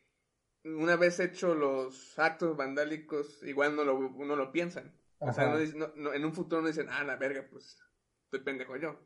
una 0.65 0.97
vez 0.97 1.21
hecho 1.21 1.55
los 1.55 2.19
actos 2.19 2.57
vandálicos, 2.57 3.43
igual 3.43 3.77
no 3.77 3.85
lo, 3.85 3.99
no 4.11 4.37
lo 4.37 4.53
piensan. 4.53 4.95
O 5.19 5.33
sea, 5.33 5.49
no- 5.75 5.93
no- 5.97 6.13
en 6.15 6.25
un 6.25 6.35
futuro 6.35 6.63
no 6.63 6.69
dicen, 6.69 6.89
ah, 6.91 7.05
la 7.05 7.17
verga, 7.17 7.47
pues 7.51 7.79
estoy 8.25 8.41
pendejo 8.41 8.77
yo. 8.77 8.99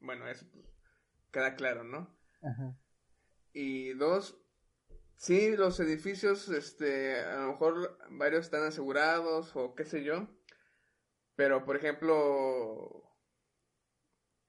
Bueno, 0.00 0.26
eso 0.28 0.46
pues 0.52 0.66
queda 1.30 1.54
claro, 1.56 1.84
¿no? 1.84 2.16
Ajá. 2.42 2.76
Y 3.52 3.92
dos, 3.94 4.40
sí, 5.16 5.56
los 5.56 5.78
edificios, 5.80 6.48
este, 6.48 7.20
a 7.20 7.42
lo 7.42 7.48
mejor 7.52 7.98
varios 8.10 8.46
están 8.46 8.62
asegurados 8.62 9.54
o 9.56 9.74
qué 9.74 9.84
sé 9.84 10.04
yo. 10.04 10.28
Pero, 11.36 11.64
por 11.64 11.76
ejemplo, 11.76 13.04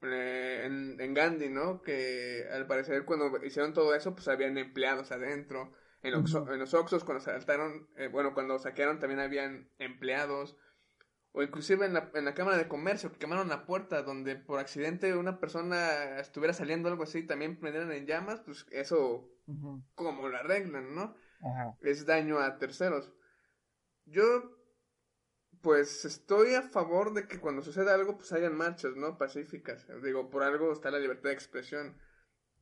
eh, 0.02 0.64
en, 0.66 1.00
en 1.00 1.14
Gandhi, 1.14 1.50
¿no? 1.50 1.82
Que 1.82 2.48
al 2.52 2.68
parecer 2.68 3.06
cuando 3.06 3.44
hicieron 3.46 3.74
todo 3.74 3.94
eso, 3.96 4.14
pues 4.16 4.28
habían 4.28 4.58
empleados 4.58 5.12
adentro. 5.12 5.74
En 6.02 6.14
en 6.14 6.60
los 6.60 6.74
Oxxos, 6.74 7.04
cuando 7.04 7.24
saltaron, 7.24 7.90
eh, 7.98 8.08
bueno, 8.08 8.34
cuando 8.34 8.58
saquearon 8.58 9.00
también 9.00 9.20
habían 9.20 9.70
empleados. 9.80 10.58
O 11.32 11.44
inclusive 11.44 11.86
en 11.86 11.94
la, 11.94 12.10
en 12.16 12.26
la 12.26 12.34
Cámara 12.34 12.58
de 12.58 12.68
Comercio, 12.68 13.12
que 13.12 13.20
quemaron 13.20 13.50
la 13.50 13.66
puerta, 13.66 14.02
donde 14.02 14.36
por 14.36 14.60
accidente 14.60 15.16
una 15.16 15.40
persona 15.40 16.20
estuviera 16.20 16.54
saliendo 16.54 16.90
algo 16.90 17.04
así, 17.04 17.24
también 17.24 17.60
prendieran 17.60 17.92
en 17.92 18.08
llamas, 18.08 18.42
pues 18.42 18.66
eso, 18.72 19.30
Ujú. 19.46 19.84
como 19.94 20.28
lo 20.28 20.38
arreglan, 20.38 20.96
¿no? 20.96 21.16
Es 21.82 22.06
daño 22.06 22.40
a 22.40 22.58
terceros. 22.58 23.14
Yo, 24.06 24.26
pues, 25.62 26.06
estoy 26.06 26.56
a 26.56 26.64
favor 26.64 27.14
de 27.14 27.28
que 27.28 27.40
cuando 27.40 27.62
suceda 27.62 27.94
algo, 27.94 28.18
pues 28.18 28.32
hayan 28.34 28.56
marchas, 28.56 28.96
¿no? 28.96 29.18
Pacíficas. 29.18 29.86
Digo, 30.02 30.30
por 30.30 30.44
algo 30.44 30.72
está 30.72 30.90
la 30.90 31.00
libertad 31.00 31.30
de 31.30 31.36
expresión. 31.36 31.98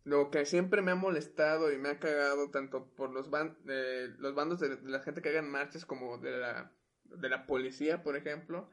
Lo 0.08 0.32
que 0.32 0.46
siempre 0.46 0.82
me 0.82 0.92
ha 0.92 0.96
molestado 0.96 1.70
y 1.70 1.78
me 1.78 1.90
ha 1.90 2.00
cagado 2.00 2.50
tanto 2.50 2.94
por 2.96 3.12
los, 3.12 3.30
ban 3.30 3.58
eh, 3.68 4.08
los 4.20 4.34
bandos 4.36 4.62
de, 4.62 4.78
de 4.78 4.90
la 4.90 5.02
gente 5.02 5.22
que 5.22 5.28
hagan 5.28 5.52
marchas 5.52 5.86
como 5.86 6.18
de 6.18 6.32
la, 6.32 6.72
de 7.04 7.28
la 7.28 7.46
policía, 7.46 8.04
por 8.04 8.16
ejemplo, 8.16 8.72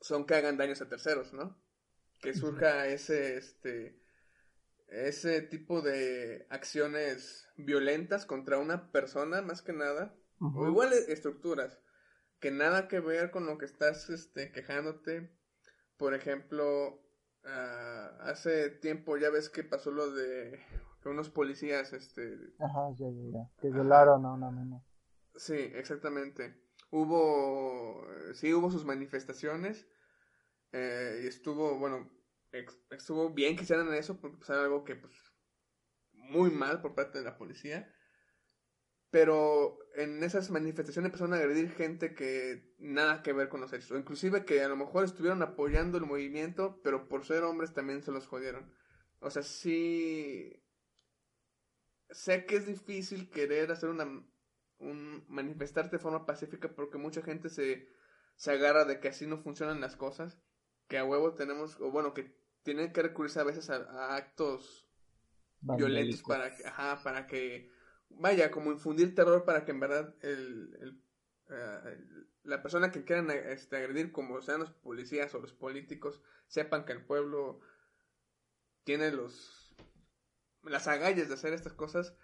son 0.00 0.24
que 0.24 0.36
hagan 0.36 0.56
daños 0.56 0.80
a 0.80 0.88
terceros, 0.88 1.32
¿no? 1.32 1.60
Que 2.20 2.34
surja 2.34 2.86
ese, 2.86 3.36
este, 3.36 3.98
ese 4.86 5.42
tipo 5.42 5.82
de 5.82 6.46
acciones 6.50 7.48
violentas 7.56 8.24
contra 8.24 8.58
una 8.58 8.92
persona, 8.92 9.42
más 9.42 9.60
que 9.60 9.72
nada, 9.72 10.14
o 10.38 10.68
igual 10.68 10.92
estructuras, 10.92 11.80
que 12.38 12.52
nada 12.52 12.86
que 12.86 13.00
ver 13.00 13.32
con 13.32 13.46
lo 13.46 13.58
que 13.58 13.64
estás 13.64 14.08
este, 14.08 14.52
quejándote. 14.52 15.36
Por 15.96 16.14
ejemplo, 16.14 17.02
ah, 17.44 18.16
hace 18.20 18.70
tiempo 18.70 19.16
ya 19.16 19.30
ves 19.30 19.48
que 19.50 19.64
pasó 19.64 19.90
lo 19.90 20.10
de 20.12 20.60
que 21.02 21.08
unos 21.08 21.30
policías, 21.30 21.92
este, 21.92 22.38
Ajá, 22.58 22.88
ya, 22.98 23.08
ya, 23.10 23.24
ya. 23.30 23.50
Que 23.60 23.68
violaron 23.68 24.24
a 24.24 24.32
una 24.32 24.50
menor. 24.50 24.80
sí, 25.36 25.54
exactamente. 25.74 26.54
Hubo, 26.90 28.06
sí 28.34 28.52
hubo 28.52 28.70
sus 28.70 28.84
manifestaciones 28.84 29.86
eh, 30.72 31.22
y 31.24 31.26
estuvo, 31.28 31.78
bueno, 31.78 32.10
ex- 32.52 32.78
estuvo 32.90 33.30
bien 33.30 33.56
que 33.56 33.64
hicieran 33.64 33.92
eso 33.94 34.20
porque 34.20 34.38
pues, 34.38 34.50
era 34.50 34.64
algo 34.64 34.84
que 34.84 34.96
pues 34.96 35.14
muy 36.12 36.50
mal 36.50 36.80
por 36.82 36.94
parte 36.94 37.18
de 37.18 37.24
la 37.24 37.38
policía. 37.38 37.92
Pero 39.12 39.78
en 39.94 40.24
esas 40.24 40.50
manifestaciones 40.50 41.10
empezaron 41.10 41.34
a 41.34 41.36
agredir 41.36 41.70
gente 41.70 42.14
que 42.14 42.74
nada 42.78 43.22
que 43.22 43.34
ver 43.34 43.50
con 43.50 43.60
los 43.60 43.70
hechos. 43.74 43.90
O 43.90 43.98
inclusive 43.98 44.46
que 44.46 44.62
a 44.62 44.68
lo 44.68 44.76
mejor 44.76 45.04
estuvieron 45.04 45.42
apoyando 45.42 45.98
el 45.98 46.06
movimiento, 46.06 46.80
pero 46.82 47.08
por 47.10 47.26
ser 47.26 47.42
hombres 47.42 47.74
también 47.74 48.02
se 48.02 48.10
los 48.10 48.26
jodieron. 48.26 48.72
O 49.20 49.30
sea, 49.30 49.42
sí... 49.42 50.64
Sé 52.08 52.46
que 52.46 52.56
es 52.56 52.66
difícil 52.66 53.28
querer 53.30 53.70
hacer 53.70 53.90
una... 53.90 54.06
Un, 54.78 55.26
manifestarte 55.28 55.96
de 55.96 56.02
forma 56.02 56.24
pacífica 56.24 56.74
porque 56.74 56.96
mucha 56.96 57.20
gente 57.20 57.50
se, 57.50 57.86
se 58.34 58.50
agarra 58.50 58.86
de 58.86 58.98
que 58.98 59.08
así 59.08 59.26
no 59.26 59.42
funcionan 59.42 59.82
las 59.82 59.94
cosas. 59.94 60.40
Que 60.88 60.96
a 60.96 61.04
huevo 61.04 61.34
tenemos... 61.34 61.78
O 61.82 61.90
bueno, 61.90 62.14
que 62.14 62.34
tienen 62.62 62.94
que 62.94 63.02
recurrirse 63.02 63.40
a 63.40 63.44
veces 63.44 63.68
a, 63.68 63.76
a 63.76 64.16
actos 64.16 64.88
violentos 65.60 66.22
para 66.22 66.56
que, 66.56 66.66
ajá, 66.66 67.02
para 67.02 67.26
que, 67.26 67.70
vaya, 68.18 68.50
como 68.50 68.72
infundir 68.72 69.14
terror 69.14 69.44
para 69.44 69.64
que 69.64 69.72
en 69.72 69.80
verdad 69.80 70.14
eh, 70.22 70.32
el- 70.80 71.02
la 72.44 72.62
persona 72.62 72.90
que 72.90 73.04
quieran 73.04 73.30
este, 73.30 73.76
agredir, 73.76 74.10
como 74.12 74.40
sean 74.42 74.60
los 74.60 74.70
policías 74.70 75.34
o 75.34 75.40
los 75.40 75.52
políticos, 75.52 76.20
sepan 76.48 76.84
que 76.84 76.92
el 76.92 77.04
pueblo 77.04 77.60
tiene 78.84 79.10
los 79.10 79.74
las 80.64 80.88
agallas 80.88 81.28
de 81.28 81.34
hacer 81.34 81.52
estas 81.54 81.72
cosas, 81.74 82.14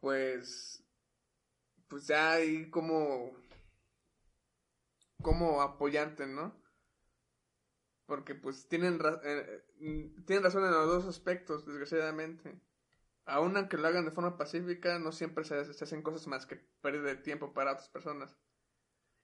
pues, 0.00 0.84
pues 1.88 2.06
ya 2.06 2.32
hay 2.32 2.70
como 2.70 3.32
cómo 5.22 5.62
apoyarte, 5.62 6.26
¿no? 6.26 6.52
Porque 8.06 8.34
pues 8.34 8.68
tienen, 8.68 8.98
eh, 9.24 9.62
mm, 9.78 10.24
tienen 10.24 10.44
razón 10.44 10.64
en 10.64 10.72
los 10.72 10.86
dos 10.86 11.06
aspectos, 11.06 11.64
desgraciadamente. 11.66 12.60
Aún 13.30 13.56
aunque 13.56 13.76
lo 13.76 13.86
hagan 13.86 14.04
de 14.04 14.10
forma 14.10 14.36
pacífica, 14.36 14.98
no 14.98 15.12
siempre 15.12 15.44
se, 15.44 15.54
hacen 15.54 16.02
cosas 16.02 16.26
más 16.26 16.46
que 16.46 16.56
perder 16.82 17.22
tiempo 17.22 17.52
para 17.52 17.72
otras 17.72 17.88
personas. 17.88 18.36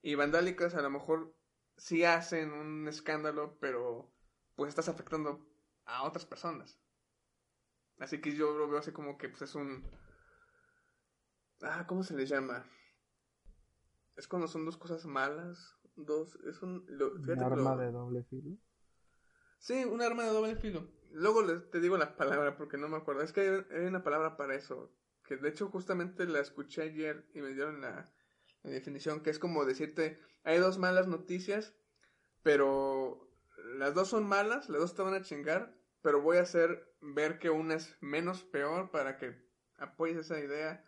Y 0.01 0.15
vandálicas 0.15 0.77
a 0.77 0.83
lo 0.83 0.91
mejor 0.91 1.35
sí 1.77 2.05
hacen 2.05 2.53
un 2.53 2.87
escándalo, 2.87 3.59
pero 3.59 4.15
pues 4.55 4.69
estás 4.69 4.89
afectando 4.89 5.45
a 5.87 6.05
otras 6.05 6.25
personas. 6.25 6.79
Así 7.99 8.21
que 8.21 8.37
yo 8.37 8.57
lo 8.57 8.69
veo 8.69 8.79
así 8.79 8.93
como 8.93 9.19
que 9.19 9.29
pues 9.29 9.43
es 9.43 9.57
un... 9.57 9.85
Ah, 11.63 11.85
¿cómo 11.89 12.05
se 12.05 12.15
le 12.15 12.27
llama? 12.27 12.65
Es 14.15 14.29
cuando 14.29 14.47
son 14.47 14.65
dos 14.65 14.77
cosas 14.77 15.05
malas. 15.05 15.75
Dos, 15.97 16.39
es 16.49 16.63
un... 16.63 16.87
¿Un 16.89 17.43
arma 17.43 17.77
de 17.77 17.91
doble 17.91 18.23
filo? 18.23 18.57
Sí, 19.59 19.85
un 19.85 20.03
arma 20.03 20.25
de 20.25 20.31
doble 20.31 20.57
filo. 20.57 20.89
Luego 21.13 21.45
te 21.63 21.81
digo 21.81 21.97
la 21.97 22.17
palabra 22.17 22.57
porque 22.57 22.77
no 22.77 22.89
me 22.89 22.97
acuerdo. 22.97 23.23
Es 23.23 23.33
que 23.33 23.65
hay, 23.71 23.85
una 23.85 24.03
palabra 24.03 24.37
para 24.37 24.55
eso. 24.55 24.93
Que 25.25 25.37
de 25.37 25.49
hecho 25.49 25.69
justamente 25.69 26.27
la 26.27 26.41
escuché 26.41 26.83
ayer 26.83 27.27
y 27.35 27.41
me 27.41 27.49
dieron 27.49 27.81
la, 27.81 28.13
la 28.63 28.71
definición. 28.71 29.23
Que 29.23 29.31
es 29.31 29.39
como 29.39 29.65
decirte, 29.65 30.21
hay 30.45 30.59
dos 30.59 30.79
malas 30.79 31.09
noticias, 31.09 31.75
pero 32.43 33.29
las 33.77 33.95
dos 33.95 34.09
son 34.09 34.27
malas, 34.27 34.69
las 34.69 34.81
dos 34.81 34.95
te 34.95 35.03
van 35.03 35.15
a 35.15 35.23
chingar, 35.23 35.75
pero 36.03 36.21
voy 36.21 36.37
a 36.37 36.43
hacer 36.43 36.95
ver 37.01 37.39
que 37.39 37.51
una 37.51 37.75
es 37.75 37.97
menos 38.01 38.45
peor 38.45 38.91
para 38.91 39.17
que 39.19 39.35
apoyes 39.79 40.19
esa 40.19 40.39
idea, 40.39 40.85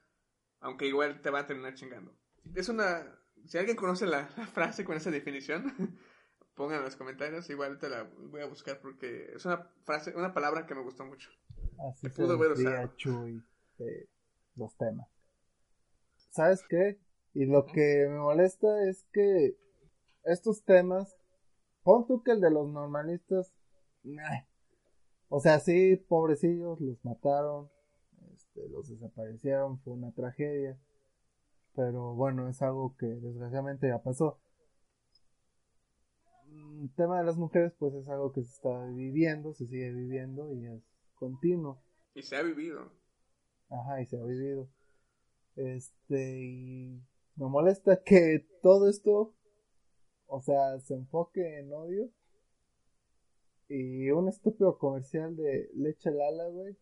aunque 0.60 0.86
igual 0.86 1.20
te 1.20 1.30
va 1.30 1.40
a 1.40 1.46
terminar 1.46 1.74
chingando. 1.74 2.16
Es 2.54 2.68
una... 2.68 3.18
Si 3.44 3.56
alguien 3.56 3.76
conoce 3.76 4.06
la, 4.06 4.26
frase 4.52 4.84
con 4.84 4.96
esa 4.96 5.10
definición, 5.10 5.98
pongan 6.58 6.78
en 6.78 6.84
los 6.84 6.96
comentarios, 6.96 7.48
igual 7.48 7.78
te 7.78 7.88
la 7.88 8.02
voy 8.02 8.42
a 8.42 8.46
buscar 8.46 8.80
porque 8.80 9.32
es 9.34 9.46
una 9.46 9.70
frase, 9.84 10.14
una 10.14 10.34
palabra 10.34 10.66
que 10.66 10.74
me 10.74 10.82
gustó 10.82 11.06
mucho. 11.06 11.30
Así 11.88 12.08
se 12.08 12.10
pudo 12.10 12.36
ver 12.36 12.54
Chuy 12.96 13.42
los 14.56 14.76
temas. 14.76 15.08
¿Sabes 16.30 16.62
qué? 16.68 17.00
Y 17.32 17.46
lo 17.46 17.64
que 17.64 18.06
me 18.10 18.18
molesta 18.18 18.88
es 18.88 19.06
que 19.12 19.56
estos 20.24 20.64
temas, 20.64 21.16
pon 21.84 22.06
tú 22.06 22.22
que 22.24 22.32
el 22.32 22.40
de 22.40 22.50
los 22.50 22.68
normalistas, 22.68 23.54
o 25.28 25.40
sea, 25.40 25.60
sí, 25.60 25.96
pobrecillos, 25.96 26.80
los 26.80 27.04
mataron, 27.04 27.70
este, 28.34 28.68
los 28.68 28.88
desaparecieron, 28.88 29.78
fue 29.80 29.92
una 29.92 30.12
tragedia. 30.12 30.76
Pero 31.76 32.14
bueno, 32.14 32.48
es 32.48 32.60
algo 32.62 32.96
que 32.96 33.06
desgraciadamente 33.06 33.86
ya 33.86 34.02
pasó. 34.02 34.40
El 36.82 36.90
tema 36.94 37.18
de 37.18 37.24
las 37.24 37.36
mujeres, 37.36 37.72
pues 37.78 37.94
es 37.94 38.08
algo 38.08 38.32
que 38.32 38.42
se 38.42 38.52
está 38.52 38.86
viviendo, 38.86 39.52
se 39.54 39.66
sigue 39.66 39.92
viviendo 39.92 40.52
y 40.52 40.66
es 40.66 40.82
continuo. 41.14 41.82
Y 42.14 42.22
se 42.22 42.36
ha 42.36 42.42
vivido. 42.42 42.92
Ajá, 43.68 44.00
y 44.00 44.06
se 44.06 44.18
ha 44.18 44.24
vivido. 44.24 44.68
Este, 45.56 46.40
y 46.40 47.02
me 47.36 47.46
molesta 47.46 48.02
que 48.02 48.46
todo 48.62 48.88
esto, 48.88 49.34
o 50.26 50.40
sea, 50.40 50.78
se 50.80 50.94
enfoque 50.94 51.58
en 51.58 51.72
odio 51.72 52.10
y 53.68 54.10
un 54.10 54.28
estúpido 54.28 54.78
comercial 54.78 55.36
de 55.36 55.70
leche 55.74 56.10
Lala, 56.10 56.48
güey. 56.48 56.76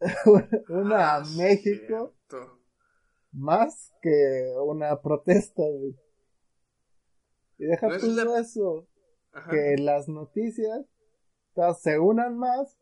una 0.68 1.14
a 1.14 1.16
ah, 1.16 1.24
México. 1.36 2.14
Más 3.32 3.92
que 4.02 4.52
una 4.64 5.00
protesta, 5.00 5.62
güey. 5.62 5.96
Y 7.58 7.66
deja 7.66 7.88
todo 7.98 8.36
eso. 8.36 8.87
Que 9.50 9.76
las 9.78 10.08
noticias 10.08 10.86
se 11.80 11.98
unan 11.98 12.38
más 12.38 12.78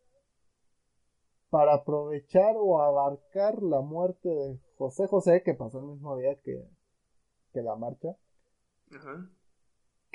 para 1.51 1.75
aprovechar 1.75 2.57
o 2.57 2.83
abarcar 2.83 3.63
la 3.63 3.81
muerte 3.81 4.29
de 4.29 4.59
José 4.77 5.07
José, 5.07 5.43
que 5.43 5.55
pasó 5.55 5.79
el 5.79 5.87
mismo 5.87 6.17
día 6.17 6.35
que, 6.43 6.69
que 7.53 7.63
la 7.63 7.77
marcha. 7.77 8.17
Ajá 8.91 9.29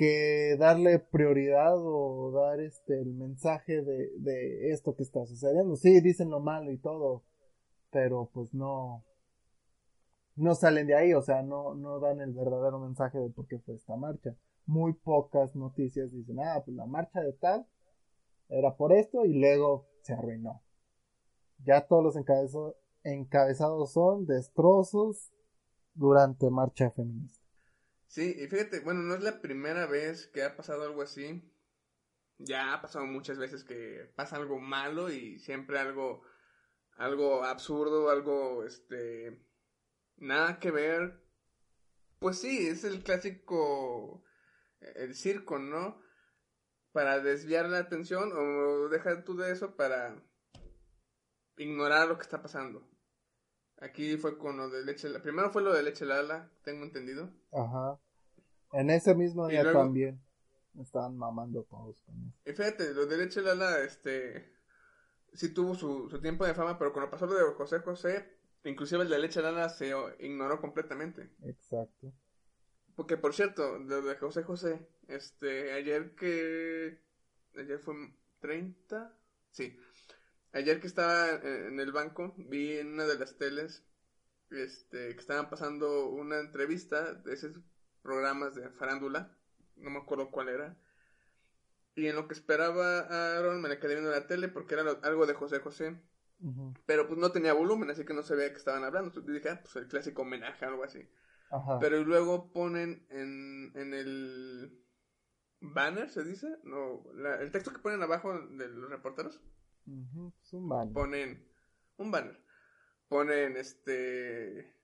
que 0.02 0.58
darle 0.58 0.98
prioridad 0.98 1.76
o 1.78 2.32
dar 2.32 2.60
este 2.60 3.00
el 3.00 3.14
mensaje 3.14 3.84
de, 3.84 4.10
de 4.18 4.72
esto 4.72 4.96
que 4.96 5.04
está 5.04 5.28
sucediendo. 5.28 5.76
Sí, 5.76 6.02
dicen 6.02 6.32
lo 6.32 6.40
malo 6.40 6.72
y 6.72 6.80
todo, 6.80 7.24
pero 7.92 8.28
pues 8.34 8.52
no 8.52 9.04
no 10.36 10.56
salen 10.56 10.88
de 10.88 10.96
ahí, 10.96 11.14
o 11.14 11.22
sea, 11.22 11.44
no, 11.44 11.76
no 11.76 12.00
dan 12.00 12.20
el 12.20 12.34
verdadero 12.34 12.80
mensaje 12.80 13.20
de 13.20 13.30
por 13.30 13.46
qué 13.48 13.60
fue 13.60 13.76
esta 13.76 13.96
marcha. 13.96 14.36
Muy 14.66 14.94
pocas 14.94 15.56
noticias 15.56 16.12
dicen, 16.12 16.40
ah, 16.40 16.62
pues 16.64 16.76
la 16.76 16.86
marcha 16.86 17.22
de 17.22 17.34
tal 17.34 17.68
era 18.50 18.76
por 18.76 18.94
esto 18.94 19.26
y 19.26 19.34
luego 19.40 19.88
se 20.02 20.14
arruinó. 20.14 20.62
Ya 21.64 21.88
todos 21.88 22.04
los 22.04 22.16
encabezados, 23.04 23.94
son 23.94 24.26
destrozos 24.26 25.32
durante 25.94 26.50
marcha 26.50 26.92
feminista. 26.92 27.42
Sí, 28.08 28.36
y 28.38 28.48
fíjate, 28.48 28.82
bueno, 28.82 29.02
no 29.02 29.16
es 29.16 29.24
la 29.24 29.42
primera 29.42 29.86
vez 29.86 30.28
que 30.28 30.44
ha 30.44 30.56
pasado 30.58 30.84
algo 30.84 31.02
así. 31.02 31.50
Ya 32.40 32.74
ha 32.74 32.82
pasado 32.82 33.06
muchas 33.06 33.38
veces 33.38 33.64
que 33.64 34.12
pasa 34.16 34.36
algo 34.36 34.60
malo 34.60 35.10
y 35.10 35.40
siempre 35.40 35.80
algo, 35.80 36.22
algo 36.98 37.44
absurdo, 37.44 38.10
algo, 38.10 38.66
este, 38.66 39.40
nada 40.18 40.60
que 40.60 40.72
ver. 40.72 41.24
Pues 42.20 42.40
sí, 42.40 42.68
es 42.68 42.84
el 42.84 43.04
clásico, 43.04 44.24
el 44.96 45.16
circo, 45.16 45.60
¿no? 45.60 46.00
Para 46.92 47.20
desviar 47.20 47.70
la 47.70 47.80
atención 47.80 48.32
o 48.34 48.90
dejar 48.90 49.24
tú 49.24 49.36
de 49.38 49.52
eso 49.52 49.76
para 49.76 50.22
ignorar 51.58 52.08
lo 52.08 52.18
que 52.18 52.24
está 52.24 52.42
pasando. 52.42 52.88
Aquí 53.78 54.18
fue 54.18 54.38
con 54.38 54.58
lo 54.58 54.70
de 54.70 54.84
leche. 54.84 55.10
Primero 55.22 55.52
fue 55.52 55.64
lo 55.64 55.74
de 55.74 55.84
leche 55.84 56.06
Lala, 56.06 56.52
tengo 56.64 56.84
entendido. 56.84 57.32
Ajá. 57.52 58.00
En 58.74 58.90
ese 58.90 59.16
mismo 59.16 59.48
día 59.48 59.72
también. 59.72 60.22
Estaban 60.80 61.18
mamando 61.18 61.64
todos 61.64 62.02
con 62.04 62.16
eso. 62.16 62.38
Y 62.46 62.54
fíjate, 62.54 62.94
lo 62.94 63.06
de 63.06 63.18
leche 63.18 63.42
Lala, 63.42 63.80
este. 63.80 64.54
Sí 65.34 65.54
tuvo 65.54 65.76
su, 65.76 66.10
su 66.10 66.22
tiempo 66.22 66.46
de 66.46 66.54
fama, 66.54 66.78
pero 66.78 66.94
cuando 66.94 67.10
pasó 67.10 67.26
lo 67.26 67.34
de 67.34 67.54
José 67.54 67.80
José, 67.80 68.38
inclusive 68.66 69.04
el 69.04 69.10
de 69.10 69.20
leche 69.20 69.42
Lala 69.42 69.70
se 69.70 69.92
ignoró 70.20 70.62
completamente. 70.62 71.34
Exacto. 71.44 72.14
Porque 73.02 73.18
por 73.18 73.34
cierto, 73.34 73.80
lo 73.80 74.04
de 74.04 74.16
José 74.16 74.44
José, 74.44 74.88
este, 75.08 75.74
ayer 75.74 76.14
que. 76.14 77.00
Ayer 77.58 77.80
fue 77.80 77.96
30. 78.42 79.18
Sí. 79.50 79.76
Ayer 80.54 80.80
que 80.80 80.86
estaba 80.86 81.32
en 81.32 81.80
el 81.80 81.92
banco, 81.92 82.36
vi 82.38 82.78
en 82.78 82.94
una 82.94 83.08
de 83.08 83.18
las 83.18 83.40
teles 83.40 83.84
este, 84.52 85.16
que 85.16 85.20
estaban 85.20 85.50
pasando 85.50 86.10
una 86.10 86.42
entrevista 86.42 87.16
de 87.16 87.34
esos 87.34 87.54
programas 88.04 88.54
de 88.54 88.70
farándula, 88.70 89.36
no 89.78 89.90
me 89.90 89.98
acuerdo 89.98 90.30
cuál 90.30 90.50
era. 90.50 90.78
Y 91.96 92.06
en 92.06 92.16
lo 92.16 92.28
que 92.28 92.36
esperaba 92.36 93.00
a 93.00 93.38
Aaron 93.38 93.64
me 93.64 93.70
le 93.70 93.80
quedé 93.80 93.96
viendo 93.96 94.12
la 94.12 94.28
tele 94.28 94.48
porque 94.48 94.76
era 94.76 94.84
algo 95.02 95.26
de 95.26 95.34
José 95.34 95.58
José. 95.58 96.00
Pero 96.86 97.08
pues 97.08 97.20
no 97.20 97.32
tenía 97.32 97.54
volumen, 97.54 97.90
así 97.90 98.06
que 98.06 98.14
no 98.14 98.22
se 98.22 98.36
veía 98.36 98.52
que 98.52 98.60
estaban 98.60 98.84
hablando. 98.84 99.08
Entonces 99.08 99.34
dije, 99.34 99.50
ah, 99.50 99.60
pues 99.60 99.76
el 99.78 99.88
clásico 99.88 100.22
homenaje, 100.22 100.66
algo 100.66 100.84
así. 100.84 101.10
Pero 101.80 102.04
luego 102.04 102.52
ponen 102.52 103.06
en, 103.10 103.72
en 103.76 103.94
el 103.94 104.86
banner, 105.60 106.10
¿se 106.10 106.24
dice? 106.24 106.48
No, 106.64 107.04
el 107.40 107.52
texto 107.52 107.72
que 107.72 107.80
ponen 107.80 108.02
abajo 108.02 108.34
de 108.40 108.68
los 108.70 108.90
reporteros 108.90 109.42
un 109.86 110.70
banner. 110.70 110.94
Ponen 110.94 111.48
un 111.98 112.12
banner. 112.12 112.44
Ponen 113.08 113.58
este. 113.58 114.76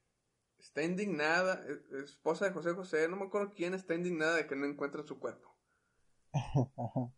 Está 0.60 0.84
indignada, 0.84 1.64
e, 1.68 2.04
esposa 2.04 2.46
de 2.46 2.52
José 2.52 2.74
José, 2.74 3.08
no 3.08 3.16
me 3.16 3.26
acuerdo 3.26 3.54
quién 3.54 3.74
está 3.74 3.94
indignada 3.94 4.36
de 4.36 4.48
que 4.48 4.56
no 4.56 4.66
encuentra 4.66 5.04
su 5.04 5.20
cuerpo. 5.20 5.56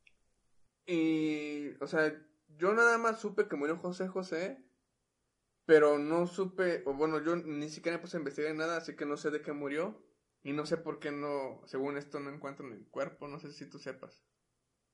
y, 0.86 1.70
o 1.82 1.88
sea, 1.88 2.14
yo 2.58 2.74
nada 2.74 2.98
más 2.98 3.20
supe 3.20 3.48
que 3.48 3.56
murió 3.56 3.78
José 3.78 4.10
José, 4.10 4.69
pero 5.70 6.00
no 6.00 6.26
supe, 6.26 6.82
o 6.88 6.96
bueno, 6.96 7.24
yo 7.24 7.36
ni 7.36 7.70
siquiera 7.70 8.00
me 8.00 8.02
puse 8.02 8.18
a 8.18 8.22
investigar 8.22 8.56
nada, 8.56 8.78
así 8.78 8.96
que 8.96 9.06
no 9.06 9.18
sé 9.18 9.30
de 9.30 9.44
qué 9.44 9.54
murió. 9.54 10.02
Y 10.42 10.52
no 10.52 10.66
sé 10.66 10.78
por 10.78 10.98
qué 10.98 11.12
no, 11.12 11.62
según 11.66 11.96
esto, 11.96 12.20
no 12.20 12.32
encuentran 12.32 12.72
el 12.72 12.88
cuerpo, 12.88 13.28
no 13.28 13.38
sé 13.38 13.52
si 13.52 13.70
tú 13.70 13.78
sepas 13.78 14.26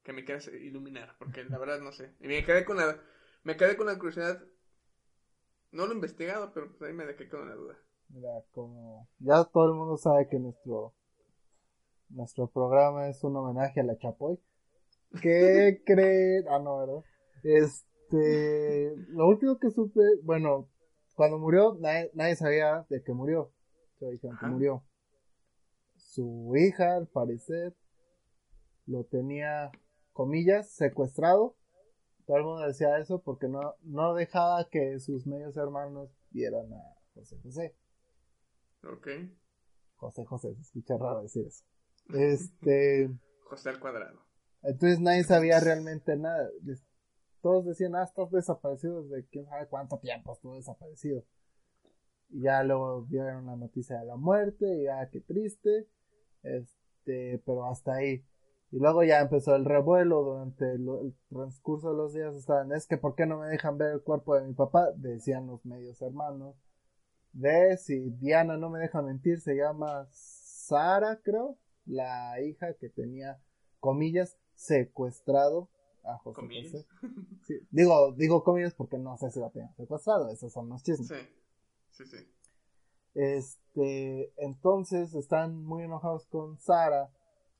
que 0.03 0.11
me 0.11 0.25
quieras 0.25 0.49
iluminar, 0.49 1.15
porque 1.17 1.45
la 1.45 1.57
verdad 1.59 1.79
no 1.79 1.93
sé. 1.93 2.13
Y 2.19 2.27
me 2.27 2.43
quedé 2.43 2.65
con 2.65 2.75
la, 2.75 2.99
me 3.43 3.55
quedé 3.55 3.77
con 3.77 3.87
la 3.87 3.97
curiosidad. 3.97 4.43
No 5.71 5.85
lo 5.85 5.93
he 5.93 5.95
investigado, 5.95 6.51
pero 6.53 6.67
pues 6.67 6.81
ahí 6.81 6.93
me 6.93 7.05
quedé 7.15 7.29
con 7.29 7.47
la 7.47 7.55
duda. 7.55 7.77
Mira, 8.09 8.31
como 8.51 9.07
ya 9.19 9.45
todo 9.45 9.67
el 9.67 9.75
mundo 9.75 9.95
sabe 9.95 10.27
que 10.27 10.39
nuestro 10.39 10.93
nuestro 12.09 12.47
programa 12.47 13.07
es 13.07 13.23
un 13.23 13.37
homenaje 13.37 13.79
a 13.79 13.83
la 13.83 13.97
Chapoy. 13.97 14.37
¿Qué 15.21 15.81
creen? 15.85 16.43
Ah, 16.49 16.59
no, 16.59 16.79
¿verdad? 16.79 17.05
Este, 17.45 17.94
lo 18.11 19.27
último 19.27 19.57
que 19.59 19.71
supe, 19.71 20.01
bueno, 20.23 20.69
cuando 21.15 21.37
murió, 21.37 21.77
nadie, 21.79 22.35
sabía 22.35 22.85
de 22.89 23.03
que 23.03 23.13
murió. 23.13 23.51
Se 23.99 24.09
dijeron 24.09 24.37
que 24.37 24.45
murió. 24.47 24.83
su 25.95 26.53
hija, 26.55 26.97
al 26.97 27.07
parecer, 27.07 27.75
lo 28.85 29.05
tenía, 29.05 29.71
comillas, 30.13 30.69
secuestrado. 30.71 31.55
Todo 32.25 32.37
el 32.37 32.43
mundo 32.43 32.67
decía 32.67 32.97
eso 32.99 33.21
porque 33.21 33.47
no, 33.47 33.75
no 33.81 34.13
dejaba 34.13 34.67
que 34.69 34.99
sus 34.99 35.25
medios 35.27 35.55
hermanos 35.57 36.09
vieran 36.31 36.73
a 36.73 36.95
José 37.13 37.37
José. 37.41 37.75
Ok. 38.83 39.07
José 39.95 40.25
José, 40.25 40.55
se 40.55 40.61
escucha 40.61 40.97
raro 40.97 41.21
decir 41.21 41.45
eso. 41.45 41.63
Este. 42.13 43.09
José 43.45 43.69
al 43.69 43.79
cuadrado. 43.79 44.25
Entonces 44.63 44.99
nadie 44.99 45.23
sabía 45.23 45.59
realmente 45.59 46.17
nada. 46.17 46.49
Todos 47.45 47.63
decían, 47.63 47.95
ah, 47.95 48.01
estás 48.01 48.31
desaparecido 48.31 49.03
desde 49.03 49.27
quién 49.27 49.45
sabe 49.45 49.67
cuánto 49.67 49.99
tiempo 49.99 50.33
estuvo 50.33 50.55
desaparecido. 50.55 51.23
Y 52.29 52.41
ya 52.41 52.63
luego 52.63 53.03
vieron 53.03 53.45
la 53.45 53.55
noticia 53.55 53.99
de 53.99 54.05
la 54.07 54.15
muerte, 54.15 54.65
y 54.65 54.85
ya 54.85 55.07
qué 55.11 55.21
triste. 55.21 55.87
Este, 56.41 57.39
pero 57.45 57.65
hasta 57.67 57.93
ahí. 57.93 58.25
Y 58.71 58.79
luego 58.79 59.03
ya 59.03 59.19
empezó 59.21 59.55
el 59.55 59.63
revuelo 59.63 60.23
durante 60.23 60.71
el, 60.71 61.13
transcurso 61.29 61.91
de 61.91 61.97
los 61.97 62.15
días. 62.15 62.33
Estaban, 62.33 62.71
es 62.71 62.87
que 62.87 62.97
¿por 62.97 63.13
qué 63.13 63.27
no 63.27 63.37
me 63.37 63.47
dejan 63.49 63.77
ver 63.77 63.91
el 63.93 64.01
cuerpo 64.01 64.33
de 64.33 64.47
mi 64.47 64.53
papá? 64.55 64.91
Decían 64.95 65.45
los 65.45 65.63
medios 65.67 66.01
hermanos. 66.01 66.55
De 67.31 67.77
si 67.77 68.09
Diana 68.09 68.57
no 68.57 68.71
me 68.71 68.79
deja 68.79 69.03
mentir, 69.03 69.39
se 69.39 69.55
llama 69.55 70.07
Sara, 70.09 71.21
creo, 71.21 71.59
la 71.85 72.41
hija 72.41 72.73
que 72.73 72.89
tenía, 72.89 73.39
comillas, 73.79 74.35
secuestrado 74.55 75.69
a 76.05 76.17
José 76.19 76.41
José. 76.41 76.87
Digo, 77.71 78.13
digo 78.13 78.43
comillas 78.43 78.73
porque 78.73 78.97
no 78.97 79.17
sé 79.17 79.31
si 79.31 79.39
la 79.39 79.49
tenía 79.49 79.71
secuestrado, 79.73 80.29
esos 80.29 80.51
son 80.51 80.69
los 80.69 80.83
chismes. 80.83 81.07
Sí, 81.07 81.15
sí, 81.91 82.05
sí. 82.05 82.31
Este, 83.13 84.33
entonces 84.37 85.13
están 85.15 85.63
muy 85.63 85.83
enojados 85.83 86.25
con 86.27 86.59
Sara 86.59 87.09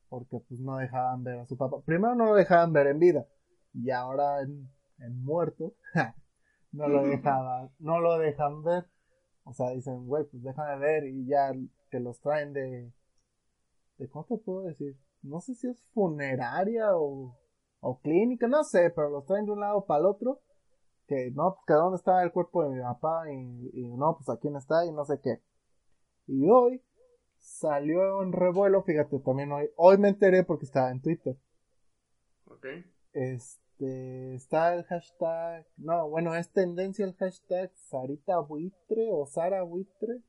porque 0.10 0.39
pues 0.39 0.60
no 0.60 0.77
dejaban 0.77 1.23
ver 1.23 1.39
a 1.39 1.45
su 1.45 1.58
papá. 1.58 1.81
Primero 1.81 2.15
no 2.15 2.25
lo 2.25 2.36
dejaban 2.36 2.73
ver 2.73 2.88
en 2.88 2.99
vida 2.99 3.27
y 3.73 3.89
ahora 3.91 4.41
en, 4.41 4.69
en 4.99 5.23
muerto 5.23 5.73
no 6.71 6.88
lo 6.88 7.03
dejaban, 7.03 7.71
no 7.79 7.99
lo 7.99 8.17
dejan 8.17 8.63
ver. 8.63 8.86
O 9.43 9.53
sea, 9.53 9.69
dicen, 9.71 10.08
güey, 10.08 10.25
pues 10.25 10.43
déjame 10.43 10.77
ver 10.79 11.05
y 11.05 11.25
ya 11.27 11.53
que 11.89 11.99
los 11.99 12.19
traen 12.19 12.51
de, 12.51 12.91
de 13.97 14.10
¿cómo 14.10 14.25
te 14.25 14.38
puedo 14.38 14.63
decir? 14.63 14.97
No 15.21 15.39
sé 15.39 15.55
si 15.55 15.67
es 15.67 15.81
funeraria 15.93 16.97
o, 16.97 17.38
o 17.86 18.00
clínica, 18.00 18.48
no 18.48 18.63
sé, 18.63 18.89
pero 18.89 19.10
los 19.10 19.26
traen 19.26 19.45
de 19.45 19.52
un 19.52 19.60
lado 19.60 19.86
para 19.86 20.00
el 20.00 20.08
otro. 20.08 20.41
Que 21.08 21.30
no, 21.36 21.58
que 21.67 21.74
dónde 21.74 21.98
está 21.98 22.24
el 22.24 22.32
cuerpo 22.32 22.63
de 22.63 22.69
mi 22.69 22.82
papá 22.82 23.32
y, 23.32 23.69
y 23.74 23.95
no, 23.95 24.17
pues 24.17 24.28
aquí 24.28 24.50
no 24.50 24.58
está 24.58 24.86
y 24.88 24.91
no 24.91 25.06
sé 25.06 25.19
qué. 25.21 25.39
Y 26.26 26.50
hoy 26.50 26.84
salió 27.38 28.24
en 28.24 28.32
revuelo, 28.32 28.82
fíjate, 28.82 29.19
también 29.19 29.52
hoy, 29.52 29.69
hoy 29.76 30.00
me 30.00 30.10
enteré 30.10 30.43
porque 30.43 30.65
estaba 30.65 30.89
en 30.89 31.00
Twitter. 31.00 31.38
Ok. 32.45 32.65
Este, 33.13 34.34
está 34.34 34.74
el 34.74 34.84
hashtag, 34.86 35.67
no, 35.78 36.10
bueno, 36.10 36.34
es 36.34 36.52
tendencia 36.52 37.06
el 37.06 37.13
hashtag 37.13 37.71
Sarita 37.76 38.39
Buitre 38.39 39.10
o 39.12 39.28
Sara 39.28 39.62
Buitre. 39.62 40.24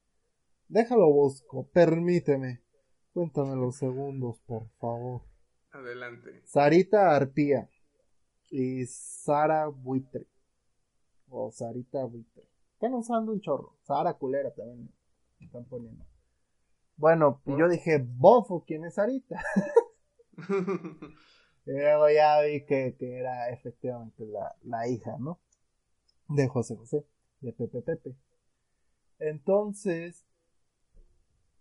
Déjalo 0.68 1.10
busco, 1.10 1.66
permíteme. 1.72 2.60
Cuéntame 3.14 3.56
los 3.56 3.76
segundos, 3.76 4.40
por 4.46 4.68
favor. 4.78 5.22
Adelante. 5.76 6.42
Sarita 6.44 7.14
Arpía 7.14 7.68
y 8.50 8.86
Sara 8.86 9.66
Buitre. 9.66 10.26
O 11.28 11.50
Sarita 11.50 12.04
Buitre. 12.04 12.44
Están 12.74 12.94
usando 12.94 13.32
un 13.32 13.40
chorro. 13.40 13.76
Sara 13.82 14.14
Culera 14.14 14.54
también 14.54 14.90
están 15.40 15.64
poniendo. 15.66 16.04
Bueno, 16.96 17.42
y 17.44 17.58
yo 17.58 17.68
dije, 17.68 18.02
bofo, 18.02 18.64
¿quién 18.66 18.84
es 18.84 18.94
Sarita? 18.94 19.42
y 21.66 21.72
luego 21.72 22.08
ya 22.08 22.40
vi 22.40 22.64
que, 22.64 22.96
era 22.98 23.50
efectivamente 23.50 24.26
la, 24.62 24.88
hija, 24.88 25.16
¿no? 25.18 25.40
De 26.28 26.48
José 26.48 26.74
José, 26.74 27.06
de 27.40 27.52
Pepe 27.52 27.82
Pepe. 27.82 28.16
Entonces, 29.18 30.24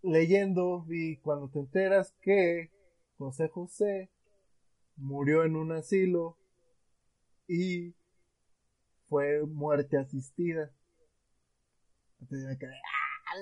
leyendo, 0.00 0.82
vi 0.82 1.18
cuando 1.18 1.50
te 1.50 1.58
enteras 1.58 2.12
que 2.22 2.70
José 3.18 3.48
José 3.48 4.10
murió 4.96 5.44
en 5.44 5.56
un 5.56 5.72
asilo 5.72 6.36
y 7.48 7.94
fue 9.08 9.44
muerte 9.46 9.98
asistida. 9.98 10.70
Entonces 12.20 12.48
me 12.48 12.58
quedé, 12.58 12.74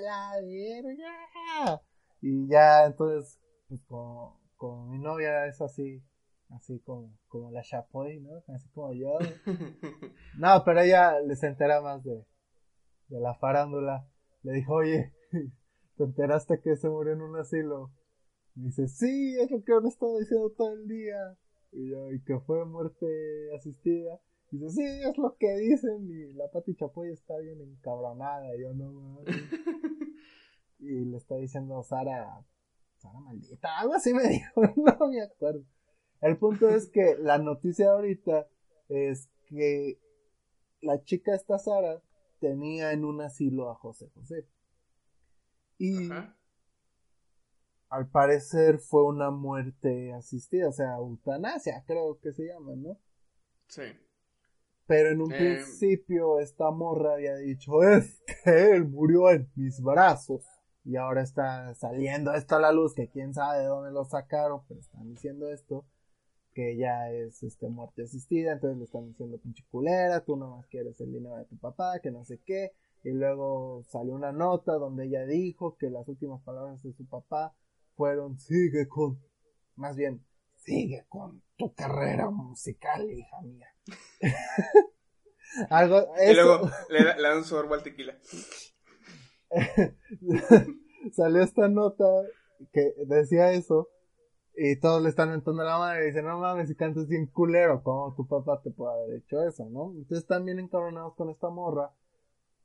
la 0.03 0.33
verga. 0.43 1.83
Y 2.21 2.49
ya 2.49 2.87
entonces, 2.87 3.41
pues 3.69 3.81
con, 4.57 4.91
mi 4.91 4.99
novia 4.99 5.47
es 5.47 5.61
así, 5.61 6.03
así 6.51 6.81
como, 6.81 7.13
como 7.29 7.51
la 7.51 7.63
Chapoy, 7.63 8.21
¿no? 8.21 8.43
Así 8.55 8.69
como 8.71 8.93
yo. 8.93 9.19
No, 10.37 10.63
pero 10.65 10.81
ella 10.81 11.21
les 11.21 11.43
entera 11.45 11.81
más 11.81 12.03
de, 12.03 12.27
de 13.09 13.21
la 13.21 13.35
farándula. 13.35 14.09
Le 14.43 14.53
dijo, 14.53 14.75
oye, 14.75 15.13
¿te 15.97 16.05
enteraste 16.05 16.61
que 16.61 16.77
se 16.77 16.89
murió 16.89 17.13
en 17.13 17.23
un 17.23 17.37
asilo? 17.37 17.93
Dice, 18.55 18.87
sí, 18.89 19.37
es 19.41 19.51
lo 19.51 19.65
que 19.65 19.73
han 19.73 19.87
estado 19.87 20.19
diciendo 20.19 20.51
todo 20.51 20.73
el 20.73 20.87
día. 20.87 21.37
Y 21.73 21.91
yo, 21.91 22.13
y 22.13 22.23
que 22.23 22.39
fue 22.41 22.65
muerte 22.65 23.07
asistida. 23.57 24.21
Y 24.51 24.59
dice, 24.59 24.71
sí, 24.71 24.83
es 24.83 25.19
lo 25.19 25.37
que 25.37 25.57
dicen. 25.57 26.09
Y 26.09 26.33
la 26.35 26.51
Pati 26.51 26.75
Chapoy 26.75 27.11
está 27.11 27.37
bien 27.39 27.61
encabronada. 27.61 28.55
Y 28.57 28.63
yo, 28.63 28.75
no, 28.75 29.21
y 30.79 31.05
le 31.05 31.17
está 31.17 31.37
diciendo 31.37 31.83
Sara, 31.83 32.45
Sara 32.99 33.21
maldita, 33.21 33.81
algo 33.81 33.95
así 33.95 34.13
me 34.13 34.23
dijo, 34.29 34.63
no 34.77 35.09
me 35.09 35.23
acuerdo. 35.23 35.65
El 36.21 36.39
punto 36.39 36.69
es 36.69 36.89
que 36.89 37.17
la 37.19 37.39
noticia 37.39 37.91
ahorita 37.91 38.49
es 38.89 39.29
que 39.47 39.99
la 40.81 41.03
chica 41.03 41.35
esta 41.35 41.59
Sara 41.59 42.03
tenía 42.41 42.93
en 42.93 43.05
un 43.05 43.21
asilo 43.21 43.71
a 43.71 43.75
José 43.75 44.11
José. 44.15 44.47
Y 45.79 46.09
al 47.95 48.09
parecer 48.09 48.79
fue 48.79 49.05
una 49.05 49.31
muerte 49.31 50.13
asistida, 50.13 50.69
o 50.69 50.73
sea, 50.73 50.97
eutanasia, 50.97 51.85
creo 51.87 52.19
que 52.21 52.33
se 52.33 52.47
llama, 52.47 52.75
¿no? 52.75 52.99
Sí. 53.69 53.83
Pero 54.87 55.11
en 55.11 55.21
un 55.21 55.33
eh, 55.33 55.37
principio 55.37 56.41
esta 56.41 56.71
morra 56.73 57.15
había 57.15 57.37
dicho, 57.37 57.83
es 57.85 58.21
que 58.45 58.73
él 58.73 58.89
murió 58.89 59.31
en 59.31 59.49
mis 59.55 59.81
brazos 59.81 60.45
y 60.85 60.97
ahora 60.97 61.23
está 61.23 61.73
saliendo 61.75 62.35
esto 62.35 62.57
a 62.57 62.61
la 62.61 62.73
luz, 62.73 62.95
que 62.95 63.09
quién 63.09 63.33
sabe 63.33 63.61
de 63.61 63.67
dónde 63.67 63.93
lo 63.93 64.05
sacaron, 64.05 64.63
pero 64.67 64.81
están 64.81 65.09
diciendo 65.09 65.49
esto, 65.51 65.87
que 66.53 66.77
ya 66.77 67.11
es 67.11 67.43
este 67.43 67.69
muerte 67.69 68.03
asistida, 68.03 68.53
entonces 68.53 68.79
le 68.79 68.85
están 68.85 69.07
diciendo 69.07 69.39
pinche 69.39 69.65
culera, 69.71 70.25
tú 70.25 70.37
nomás 70.37 70.67
quieres 70.67 71.01
el 71.01 71.13
dinero 71.13 71.37
de 71.37 71.45
tu 71.47 71.57
papá, 71.59 72.01
que 72.01 72.11
no 72.11 72.25
sé 72.25 72.41
qué, 72.45 72.73
y 73.05 73.11
luego 73.13 73.83
salió 73.85 74.15
una 74.15 74.33
nota 74.33 74.75
donde 74.75 75.07
ella 75.07 75.25
dijo 75.27 75.77
que 75.77 75.91
las 75.91 76.09
últimas 76.09 76.43
palabras 76.43 76.83
de 76.83 76.93
su 76.93 77.07
papá 77.07 77.55
fueron 77.97 78.39
sigue 78.39 78.89
con, 78.89 79.21
más 79.77 79.97
bien, 79.97 80.25
sigue 80.57 81.05
con 81.09 81.43
tu 81.57 81.75
carrera 81.75 82.31
musical, 82.31 83.11
hija 83.11 83.41
mía. 83.43 83.69
Algo, 85.71 86.07
Y 86.29 86.35
luego 86.35 86.69
le, 86.89 87.01
le 87.05 87.23
da 87.23 87.37
un 87.37 87.45
sorbo 87.45 87.75
al 87.75 87.83
tequila. 87.83 88.19
salió 91.13 91.43
esta 91.43 91.69
nota 91.69 92.05
que 92.73 92.95
decía 93.07 93.53
eso 93.53 93.89
y 94.57 94.77
todos 94.77 95.03
le 95.03 95.09
están 95.09 95.33
entrando 95.33 95.65
la 95.65 95.79
madre 95.79 96.05
y 96.05 96.07
dicen, 96.09 96.27
no 96.27 96.39
mames, 96.39 96.69
si 96.69 96.77
cantas 96.77 97.09
bien 97.09 97.27
culero, 97.27 97.83
¿cómo 97.83 98.15
tu 98.15 98.27
papá 98.27 98.61
te 98.63 98.71
puede 98.71 98.95
haber 98.95 99.17
hecho 99.17 99.43
eso, 99.43 99.69
no? 99.69 99.91
Entonces 99.91 100.19
están 100.19 100.45
bien 100.45 100.61
encabronados 100.61 101.15
con 101.15 101.29
esta 101.31 101.51
morra. 101.51 101.91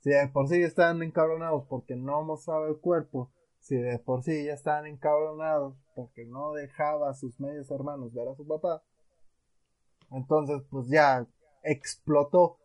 Si 0.02 0.12
de 0.12 0.28
por 0.28 0.48
sí 0.48 0.62
están 0.62 1.02
encabronados 1.02 1.66
porque 1.68 1.96
no 1.96 2.22
mostraba 2.24 2.68
el 2.68 2.78
cuerpo, 2.78 3.32
si 3.60 3.76
de 3.76 4.00
por 4.00 4.24
sí 4.24 4.46
ya 4.46 4.54
estaban 4.54 4.86
encabronados 4.86 5.76
porque 5.96 6.26
no 6.26 6.54
dejaba 6.54 7.10
a 7.10 7.14
sus 7.14 7.40
medios 7.40 7.70
hermanos 7.72 8.14
ver 8.14 8.28
a 8.28 8.36
su 8.36 8.48
papá, 8.48 8.84
entonces 10.12 10.62
pues 10.70 10.88
ya 10.88 11.28
explotó. 11.64 12.58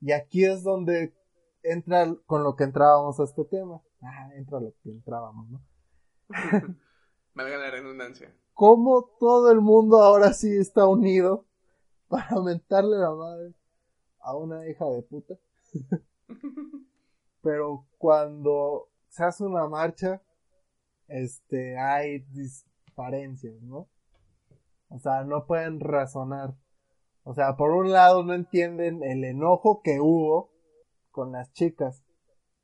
Y 0.00 0.12
aquí 0.12 0.44
es 0.44 0.62
donde 0.62 1.14
entra 1.62 2.14
con 2.26 2.42
lo 2.42 2.56
que 2.56 2.64
entrábamos 2.64 3.20
a 3.20 3.24
este 3.24 3.44
tema. 3.44 3.82
Ah, 4.02 4.30
entra 4.34 4.60
lo 4.60 4.72
que 4.82 4.90
entrábamos, 4.90 5.48
¿no? 5.50 5.60
Valga 7.34 7.58
la 7.58 7.70
redundancia. 7.70 8.34
¿Cómo 8.54 9.10
todo 9.18 9.50
el 9.50 9.60
mundo 9.60 10.02
ahora 10.02 10.32
sí 10.32 10.56
está 10.56 10.86
unido 10.86 11.46
para 12.08 12.28
aumentarle 12.30 12.96
la 12.96 13.10
madre 13.10 13.54
a 14.20 14.36
una 14.36 14.68
hija 14.68 14.84
de 14.86 15.02
puta? 15.02 15.34
Pero 17.42 17.86
cuando 17.98 18.88
se 19.10 19.24
hace 19.24 19.44
una 19.44 19.66
marcha, 19.68 20.22
este, 21.08 21.78
hay 21.78 22.20
disparencias, 22.30 23.60
¿no? 23.62 23.88
O 24.88 24.98
sea, 24.98 25.24
no 25.24 25.46
pueden 25.46 25.80
razonar. 25.80 26.54
O 27.24 27.34
sea, 27.34 27.56
por 27.56 27.72
un 27.72 27.92
lado 27.92 28.22
no 28.22 28.34
entienden 28.34 29.02
el 29.02 29.24
enojo 29.24 29.82
que 29.82 30.00
hubo 30.00 30.52
con 31.10 31.32
las 31.32 31.52
chicas, 31.52 32.04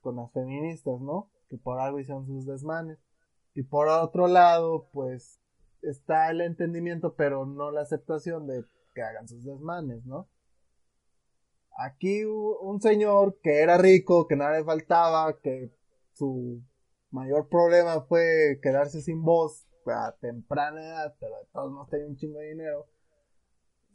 con 0.01 0.17
las 0.17 0.33
feministas, 0.33 1.01
¿no? 1.01 1.31
Que 1.49 1.59
por 1.59 1.79
algo 1.79 1.99
hicieron 1.99 2.27
sus 2.27 2.47
desmanes. 2.47 2.99
Y 3.55 3.65
por 3.65 3.89
otro 3.89 4.29
lado, 4.29 4.89
pues 4.93 5.41
está 5.83 6.31
el 6.31 6.41
entendimiento, 6.41 7.15
pero 7.17 7.45
no 7.45 7.71
la 7.71 7.83
aceptación 7.83 8.47
de 8.47 8.65
que 8.95 9.03
hagan 9.03 9.29
sus 9.29 9.45
desmanes, 9.45 10.05
¿no? 10.05 10.29
Aquí 11.79 12.25
un 12.25 12.81
señor 12.81 13.39
que 13.43 13.61
era 13.61 13.77
rico, 13.77 14.27
que 14.27 14.37
nada 14.37 14.59
le 14.59 14.65
faltaba, 14.65 15.39
que 15.41 15.75
su 16.17 16.63
mayor 17.11 17.49
problema 17.49 18.01
fue 18.03 18.59
quedarse 18.63 19.03
sin 19.03 19.23
voz 19.23 19.67
a 19.87 20.17
temprana 20.21 20.83
edad, 20.83 21.15
pero 21.21 21.37
de 21.37 21.47
todos 21.53 21.71
modos 21.71 21.91
tenía 21.91 22.07
un 22.07 22.17
chingo 22.17 22.39
de 22.39 22.49
dinero. 22.49 22.87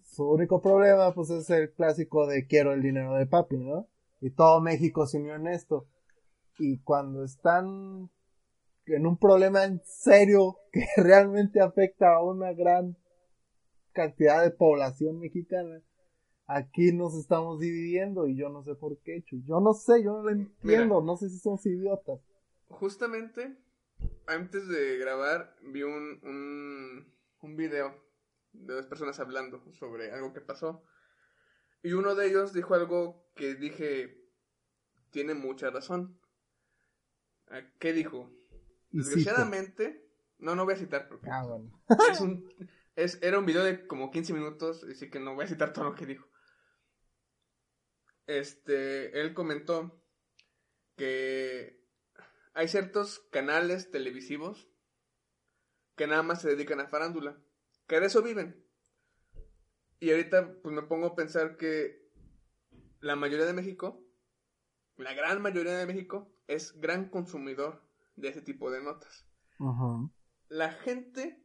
Su 0.03 0.29
único 0.29 0.62
problema, 0.62 1.13
pues, 1.13 1.29
es 1.29 1.49
el 1.49 1.71
clásico 1.73 2.27
de 2.27 2.45
quiero 2.47 2.73
el 2.73 2.81
dinero 2.81 3.15
de 3.15 3.25
papi, 3.25 3.57
¿no? 3.57 3.88
Y 4.19 4.29
todo 4.31 4.62
México 4.62 5.05
se 5.07 5.17
unió 5.17 5.36
en 5.36 5.47
esto. 5.47 5.88
Y 6.60 6.79
cuando 6.79 7.23
están 7.23 8.10
en 8.86 9.07
un 9.07 9.17
problema 9.17 9.63
en 9.63 9.81
serio 9.84 10.57
que 10.71 10.86
realmente 10.97 11.60
afecta 11.60 12.13
a 12.13 12.23
una 12.23 12.53
gran 12.53 12.97
cantidad 13.93 14.43
de 14.43 14.51
población 14.51 15.19
mexicana, 15.19 15.81
aquí 16.55 16.91
nos 16.91 17.15
estamos 17.15 17.59
dividiendo 17.59 18.27
y 18.27 18.35
yo 18.35 18.49
no 18.49 18.63
sé 18.63 18.75
por 18.75 18.97
qué, 18.99 19.17
hecho. 19.17 19.35
Yo 19.45 19.59
no 19.59 19.73
sé, 19.73 20.03
yo 20.03 20.13
no 20.13 20.23
lo 20.23 20.29
entiendo, 20.29 21.01
no 21.01 21.15
sé 21.15 21.29
si 21.29 21.39
somos 21.39 21.65
idiotas. 21.65 22.19
Justamente, 22.67 23.57
antes 24.27 24.67
de 24.67 24.97
grabar, 24.97 25.55
vi 25.61 25.83
un, 25.83 26.19
un, 26.23 27.13
un 27.41 27.55
video 27.55 27.95
de 28.53 28.73
dos 28.73 28.85
personas 28.87 29.19
hablando 29.19 29.63
sobre 29.73 30.11
algo 30.11 30.33
que 30.33 30.41
pasó. 30.41 30.83
Y 31.83 31.93
uno 31.93 32.15
de 32.15 32.27
ellos 32.27 32.53
dijo 32.53 32.75
algo 32.75 33.31
que 33.35 33.55
dije, 33.55 34.21
tiene 35.09 35.33
mucha 35.33 35.69
razón. 35.69 36.19
¿Qué 37.79 37.93
dijo? 37.93 38.31
Desgraciadamente, 38.91 40.05
no, 40.37 40.55
no 40.55 40.65
voy 40.65 40.73
a 40.73 40.77
citar 40.77 41.07
porque 41.07 41.29
ah, 41.29 41.45
bueno. 41.45 41.71
es 42.11 42.21
un, 42.21 42.47
es, 42.95 43.19
era 43.21 43.39
un 43.39 43.45
video 43.45 43.63
de 43.63 43.87
como 43.87 44.11
15 44.11 44.33
minutos, 44.33 44.83
así 44.83 45.09
que 45.09 45.19
no 45.19 45.35
voy 45.35 45.45
a 45.45 45.47
citar 45.47 45.73
todo 45.73 45.85
lo 45.85 45.95
que 45.95 46.05
dijo. 46.05 46.31
Este, 48.27 49.19
él 49.19 49.34
comentó 49.34 50.03
que 50.95 51.81
hay 52.53 52.67
ciertos 52.67 53.19
canales 53.31 53.91
televisivos 53.91 54.69
que 55.95 56.07
nada 56.07 56.23
más 56.23 56.41
se 56.41 56.49
dedican 56.49 56.79
a 56.79 56.88
farándula, 56.88 57.38
que 57.88 57.99
de 57.99 58.07
eso 58.07 58.21
viven. 58.21 58.65
Y 59.99 60.12
ahorita 60.12 60.62
pues 60.62 60.73
me 60.73 60.84
pongo 60.84 61.07
a 61.07 61.15
pensar 61.15 61.57
que 61.57 62.10
la 62.99 63.15
mayoría 63.15 63.45
de 63.45 63.53
México, 63.53 64.03
la 64.97 65.13
gran 65.13 65.41
mayoría 65.41 65.77
de 65.77 65.86
México, 65.86 66.34
es 66.47 66.79
gran 66.79 67.10
consumidor 67.10 67.88
de 68.15 68.29
ese 68.29 68.41
tipo 68.41 68.71
de 68.71 68.81
notas. 68.81 69.27
La 70.49 70.71
gente 70.71 71.43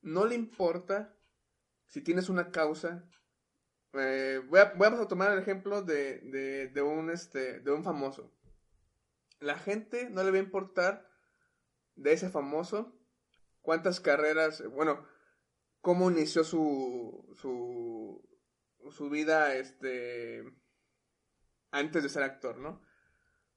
no 0.00 0.26
le 0.26 0.34
importa 0.34 1.16
si 1.86 2.00
tienes 2.00 2.28
una 2.28 2.50
causa. 2.50 3.08
Voy 4.48 4.60
a, 4.60 5.06
tomar 5.08 5.32
el 5.32 5.40
ejemplo 5.40 5.82
de, 5.82 6.20
de, 6.20 6.68
de, 6.68 6.82
un, 6.82 7.10
este, 7.10 7.60
de 7.60 7.70
un 7.70 7.84
famoso. 7.84 8.32
La 9.40 9.58
gente 9.58 10.08
no 10.08 10.24
le 10.24 10.30
va 10.30 10.38
a 10.38 10.40
importar 10.40 11.06
de 11.96 12.12
ese 12.12 12.30
famoso 12.30 12.98
cuántas 13.60 14.00
carreras, 14.00 14.66
bueno, 14.70 15.06
cómo 15.82 16.10
inició 16.10 16.44
su, 16.44 17.30
su, 17.34 18.26
su 18.90 19.10
vida 19.10 19.54
este, 19.54 20.44
antes 21.70 22.02
de 22.02 22.08
ser 22.08 22.22
actor, 22.22 22.56
¿no? 22.56 22.82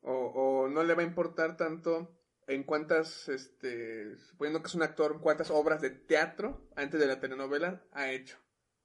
O, 0.02 0.12
o 0.14 0.68
no 0.68 0.84
le 0.84 0.94
va 0.94 1.04
a 1.04 1.06
importar 1.06 1.56
tanto 1.56 2.22
en 2.48 2.64
cuántas, 2.64 3.30
este, 3.30 4.18
suponiendo 4.18 4.62
que 4.62 4.68
es 4.68 4.76
un 4.76 4.84
actor, 4.84 5.22
cuántas 5.22 5.52
obras 5.52 5.80
de 5.80 5.92
teatro 5.92 6.70
antes 6.76 7.00
de 7.00 7.08
la 7.08 7.22
telenovela 7.22 7.82
ha 7.94 8.12
hecho, 8.12 8.38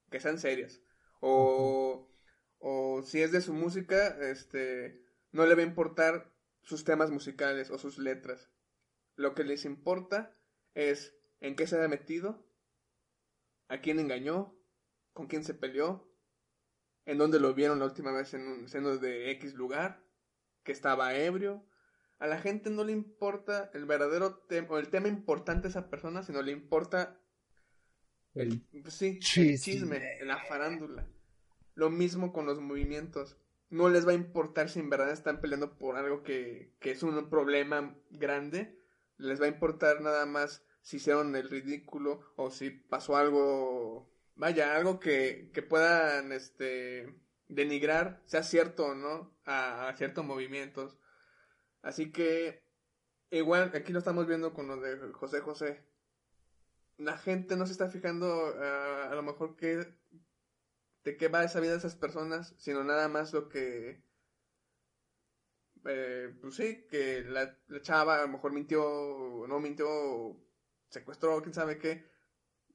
que 0.08 0.20
sean 0.20 0.38
serias. 0.38 0.80
O, 1.20 2.08
o 2.58 3.02
si 3.02 3.22
es 3.22 3.32
de 3.32 3.40
su 3.40 3.52
música, 3.52 4.08
este, 4.20 5.02
no 5.32 5.46
le 5.46 5.54
va 5.54 5.62
a 5.62 5.66
importar 5.66 6.32
sus 6.62 6.84
temas 6.84 7.10
musicales 7.10 7.70
o 7.70 7.78
sus 7.78 7.98
letras. 7.98 8.50
Lo 9.14 9.34
que 9.34 9.44
les 9.44 9.64
importa 9.64 10.36
es 10.74 11.16
en 11.40 11.56
qué 11.56 11.66
se 11.66 11.82
ha 11.82 11.88
metido, 11.88 12.46
a 13.68 13.80
quién 13.80 13.98
engañó, 13.98 14.58
con 15.12 15.26
quién 15.26 15.44
se 15.44 15.54
peleó, 15.54 16.12
en 17.04 17.18
dónde 17.18 17.40
lo 17.40 17.54
vieron 17.54 17.78
la 17.78 17.86
última 17.86 18.12
vez 18.12 18.34
en 18.34 18.46
un 18.46 18.68
seno 18.68 18.98
de 18.98 19.30
X 19.30 19.54
lugar, 19.54 20.04
que 20.64 20.72
estaba 20.72 21.14
ebrio, 21.14 21.64
a 22.18 22.26
la 22.26 22.38
gente 22.38 22.70
no 22.70 22.84
le 22.84 22.92
importa 22.92 23.70
el 23.74 23.84
verdadero 23.84 24.38
tema 24.38 24.68
o 24.70 24.78
el 24.78 24.88
tema 24.88 25.08
importante 25.08 25.68
a 25.68 25.70
esa 25.70 25.90
persona, 25.90 26.22
sino 26.22 26.42
le 26.42 26.52
importa 26.52 27.20
el, 28.36 28.62
sí, 28.88 29.18
chisme. 29.18 29.52
el 29.52 29.60
chisme, 29.60 30.24
la 30.24 30.38
farándula. 30.38 31.06
Lo 31.74 31.90
mismo 31.90 32.32
con 32.32 32.46
los 32.46 32.60
movimientos. 32.60 33.36
No 33.68 33.88
les 33.88 34.06
va 34.06 34.12
a 34.12 34.14
importar 34.14 34.68
si 34.68 34.78
en 34.78 34.90
verdad 34.90 35.10
están 35.10 35.40
peleando 35.40 35.76
por 35.76 35.96
algo 35.96 36.22
que, 36.22 36.72
que 36.78 36.92
es 36.92 37.02
un 37.02 37.28
problema 37.28 37.96
grande. 38.10 38.78
Les 39.18 39.40
va 39.40 39.46
a 39.46 39.48
importar 39.48 40.00
nada 40.00 40.24
más 40.26 40.62
si 40.82 40.98
hicieron 40.98 41.34
el 41.34 41.50
ridículo 41.50 42.20
o 42.36 42.50
si 42.50 42.70
pasó 42.70 43.16
algo, 43.16 44.08
vaya, 44.36 44.76
algo 44.76 45.00
que, 45.00 45.50
que 45.52 45.62
puedan 45.62 46.30
este, 46.30 47.12
denigrar, 47.48 48.22
sea 48.26 48.44
cierto 48.44 48.86
o 48.86 48.94
no, 48.94 49.34
a 49.44 49.92
ciertos 49.96 50.24
movimientos 50.24 50.98
Así 51.86 52.10
que, 52.10 52.64
igual, 53.30 53.70
aquí 53.72 53.92
lo 53.92 54.00
estamos 54.00 54.26
viendo 54.26 54.52
con 54.52 54.66
lo 54.66 54.76
de 54.80 55.12
José 55.12 55.40
José. 55.40 55.84
La 56.98 57.18
gente 57.18 57.56
no 57.56 57.66
se 57.66 57.72
está 57.72 57.88
fijando 57.90 58.54
ah, 58.58 59.08
a 59.10 59.14
lo 59.14 59.22
mejor 59.22 59.56
que, 59.56 59.86
de 61.04 61.16
qué 61.16 61.28
va 61.28 61.44
esa 61.44 61.60
vida 61.60 61.72
de 61.72 61.78
esas 61.78 61.96
personas, 61.96 62.54
sino 62.58 62.82
nada 62.84 63.08
más 63.08 63.32
lo 63.32 63.48
que... 63.48 64.04
Eh, 65.88 66.34
pues 66.40 66.56
sí, 66.56 66.84
que 66.90 67.22
la, 67.22 67.56
chava 67.80 68.18
a 68.18 68.22
lo 68.22 68.28
mejor 68.28 68.52
mintió, 68.52 68.84
o 68.84 69.46
no 69.46 69.60
mintió, 69.60 70.36
secuestró, 70.88 71.40
quién 71.42 71.54
sabe 71.54 71.78
qué. 71.78 72.04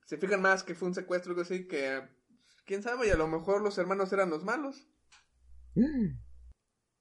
Se 0.06 0.18
fijan 0.18 0.42
más 0.42 0.64
que 0.64 0.76
fue 0.76 0.88
un 0.88 0.96
secuestro, 0.96 1.36
que 1.36 1.44
sí, 1.44 1.68
que 1.68 2.08
quién 2.66 2.84
sabe, 2.84 3.08
y 3.08 3.10
a 3.10 3.18
lo 3.18 3.28
mejor 3.28 3.62
los 3.62 3.78
hermanos 3.78 4.14
eran 4.14 4.30
los 4.30 4.46
malos. 4.46 4.88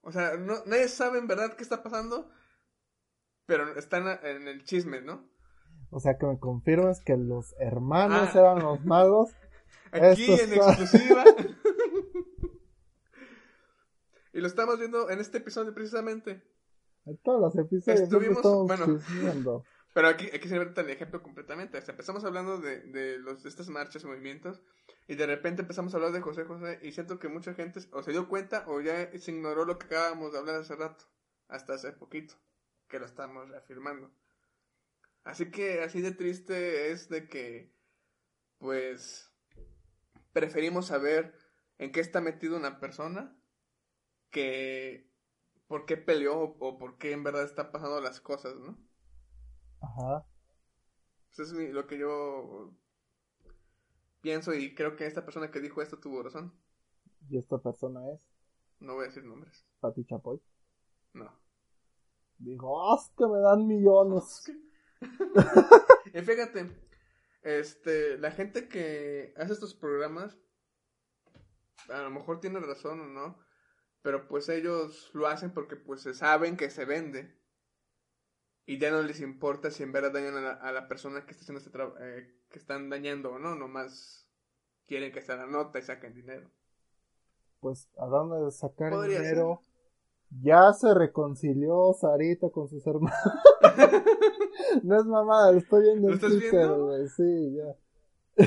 O 0.01 0.11
sea, 0.11 0.35
no, 0.35 0.65
nadie 0.65 0.89
sabe 0.89 1.17
en 1.17 1.27
verdad 1.27 1.55
qué 1.55 1.63
está 1.63 1.81
pasando, 1.81 2.29
pero 3.45 3.77
están 3.77 4.19
en 4.23 4.49
el 4.49 4.65
chisme, 4.65 4.99
¿no? 4.99 5.30
O 5.91 5.99
sea, 5.99 6.17
que 6.17 6.25
me 6.25 6.39
confirmas 6.39 7.01
que 7.01 7.17
los 7.17 7.53
hermanos 7.59 8.29
ah. 8.33 8.39
eran 8.39 8.59
los 8.59 8.83
magos. 8.85 9.31
Aquí 9.91 10.31
en 10.31 10.53
exclusiva. 10.53 11.25
y 14.33 14.39
lo 14.39 14.47
estamos 14.47 14.79
viendo 14.79 15.09
en 15.09 15.19
este 15.19 15.39
episodio 15.39 15.73
precisamente. 15.73 16.41
En 17.05 17.17
todos 17.17 17.41
los 17.41 17.57
episodios. 17.57 18.01
Estuvimos, 18.01 18.41
bueno, 18.67 19.63
pero 19.93 20.07
aquí, 20.07 20.27
aquí 20.33 20.47
se 20.47 20.57
ve 20.57 20.71
el 20.73 20.89
ejemplo 20.89 21.21
completamente. 21.21 21.77
empezamos 21.77 22.23
hablando 22.23 22.59
de, 22.59 22.79
de, 22.83 23.17
los, 23.17 23.43
de 23.43 23.49
estas 23.49 23.67
marchas, 23.67 24.05
movimientos, 24.05 24.61
y 25.07 25.15
de 25.15 25.25
repente 25.25 25.63
empezamos 25.63 25.93
a 25.93 25.97
hablar 25.97 26.13
de 26.13 26.21
José 26.21 26.45
José, 26.45 26.79
y 26.83 26.93
siento 26.93 27.19
que 27.19 27.27
mucha 27.27 27.53
gente 27.53 27.81
o 27.91 28.01
se 28.03 28.11
dio 28.11 28.29
cuenta 28.29 28.63
o 28.67 28.79
ya 28.79 29.11
se 29.19 29.31
ignoró 29.31 29.65
lo 29.65 29.77
que 29.77 29.87
acabamos 29.87 30.31
de 30.31 30.39
hablar 30.39 30.55
hace 30.55 30.75
rato, 30.75 31.03
hasta 31.49 31.73
hace 31.73 31.91
poquito, 31.91 32.35
que 32.87 32.99
lo 32.99 33.05
estamos 33.05 33.49
reafirmando. 33.49 34.11
Así 35.23 35.51
que 35.51 35.81
así 35.81 36.01
de 36.01 36.11
triste 36.11 36.91
es 36.91 37.09
de 37.09 37.27
que, 37.27 37.73
pues, 38.57 39.31
preferimos 40.33 40.87
saber 40.87 41.33
en 41.77 41.91
qué 41.91 41.99
está 41.99 42.21
metido 42.21 42.57
una 42.57 42.79
persona 42.79 43.35
que 44.29 45.09
por 45.67 45.85
qué 45.85 45.97
peleó 45.97 46.55
o 46.59 46.77
por 46.77 46.97
qué 46.97 47.11
en 47.11 47.23
verdad 47.23 47.43
está 47.43 47.71
pasando 47.71 48.01
las 48.01 48.19
cosas, 48.19 48.55
¿no? 48.59 48.77
Ajá. 49.81 50.25
Pues 51.35 51.49
es 51.49 51.53
lo 51.53 51.87
que 51.87 51.97
yo 51.97 52.73
pienso 54.21 54.53
y 54.53 54.75
creo 54.75 54.95
que 54.95 55.05
esta 55.05 55.23
persona 55.23 55.51
que 55.51 55.59
dijo 55.59 55.81
esto 55.81 55.99
tuvo 55.99 56.23
razón. 56.23 56.53
¿Y 57.29 57.37
esta 57.37 57.57
persona 57.57 58.01
es? 58.11 58.21
No 58.79 58.95
voy 58.95 59.05
a 59.05 59.07
decir 59.07 59.23
nombres. 59.23 59.65
¿Pati 59.79 60.03
Chapoy? 60.05 60.41
No. 61.13 61.31
Dijo, 62.39 62.91
¡ah, 62.91 62.99
que 63.17 63.27
me 63.27 63.39
dan 63.39 63.67
millones! 63.67 64.43
y 66.13 66.21
fíjate, 66.21 66.69
este, 67.41 68.17
la 68.17 68.31
gente 68.31 68.67
que 68.67 69.33
hace 69.37 69.53
estos 69.53 69.73
programas, 69.73 70.37
a 71.89 72.01
lo 72.01 72.09
mejor 72.11 72.39
tiene 72.39 72.59
razón 72.59 72.99
o 73.01 73.07
no, 73.07 73.39
pero 74.01 74.27
pues 74.27 74.49
ellos 74.49 75.11
lo 75.13 75.27
hacen 75.27 75.51
porque 75.51 75.75
pues 75.75 76.01
se 76.01 76.13
saben 76.13 76.57
que 76.57 76.69
se 76.69 76.85
vende 76.85 77.39
y 78.65 78.77
ya 78.77 78.91
no 78.91 79.01
les 79.01 79.19
importa 79.21 79.71
si 79.71 79.83
en 79.83 79.91
verdad 79.91 80.11
dañan 80.11 80.37
a 80.37 80.71
la, 80.71 80.87
persona 80.87 81.25
que 81.25 81.31
está 81.31 81.43
haciendo 81.43 81.59
este 81.59 81.71
trabajo, 81.71 81.97
eh, 81.99 82.41
que 82.49 82.59
están 82.59 82.89
dañando 82.89 83.31
o 83.31 83.39
no, 83.39 83.55
nomás 83.55 84.29
quieren 84.87 85.11
que 85.11 85.21
se 85.21 85.35
la 85.35 85.45
nota 85.45 85.79
y 85.79 85.83
saquen 85.83 86.13
dinero. 86.13 86.49
Pues, 87.59 87.89
¿a 87.97 88.05
dónde 88.05 88.51
sacar 88.51 88.91
dinero? 89.07 89.63
Ya 90.39 90.71
se 90.73 90.93
reconcilió 90.93 91.93
Sarita 91.93 92.49
con 92.49 92.69
sus 92.69 92.85
hermanos. 92.87 93.19
no 94.83 94.97
es 94.97 95.05
mamada, 95.05 95.51
lo 95.51 95.57
estoy 95.57 95.83
viendo 95.83 96.07
¿Lo 96.07 96.13
en 96.13 96.15
estás 96.15 96.31
Twitter, 96.31 96.69
güey. 96.69 97.07
Sí, 97.09 97.55
ya. 97.55 97.75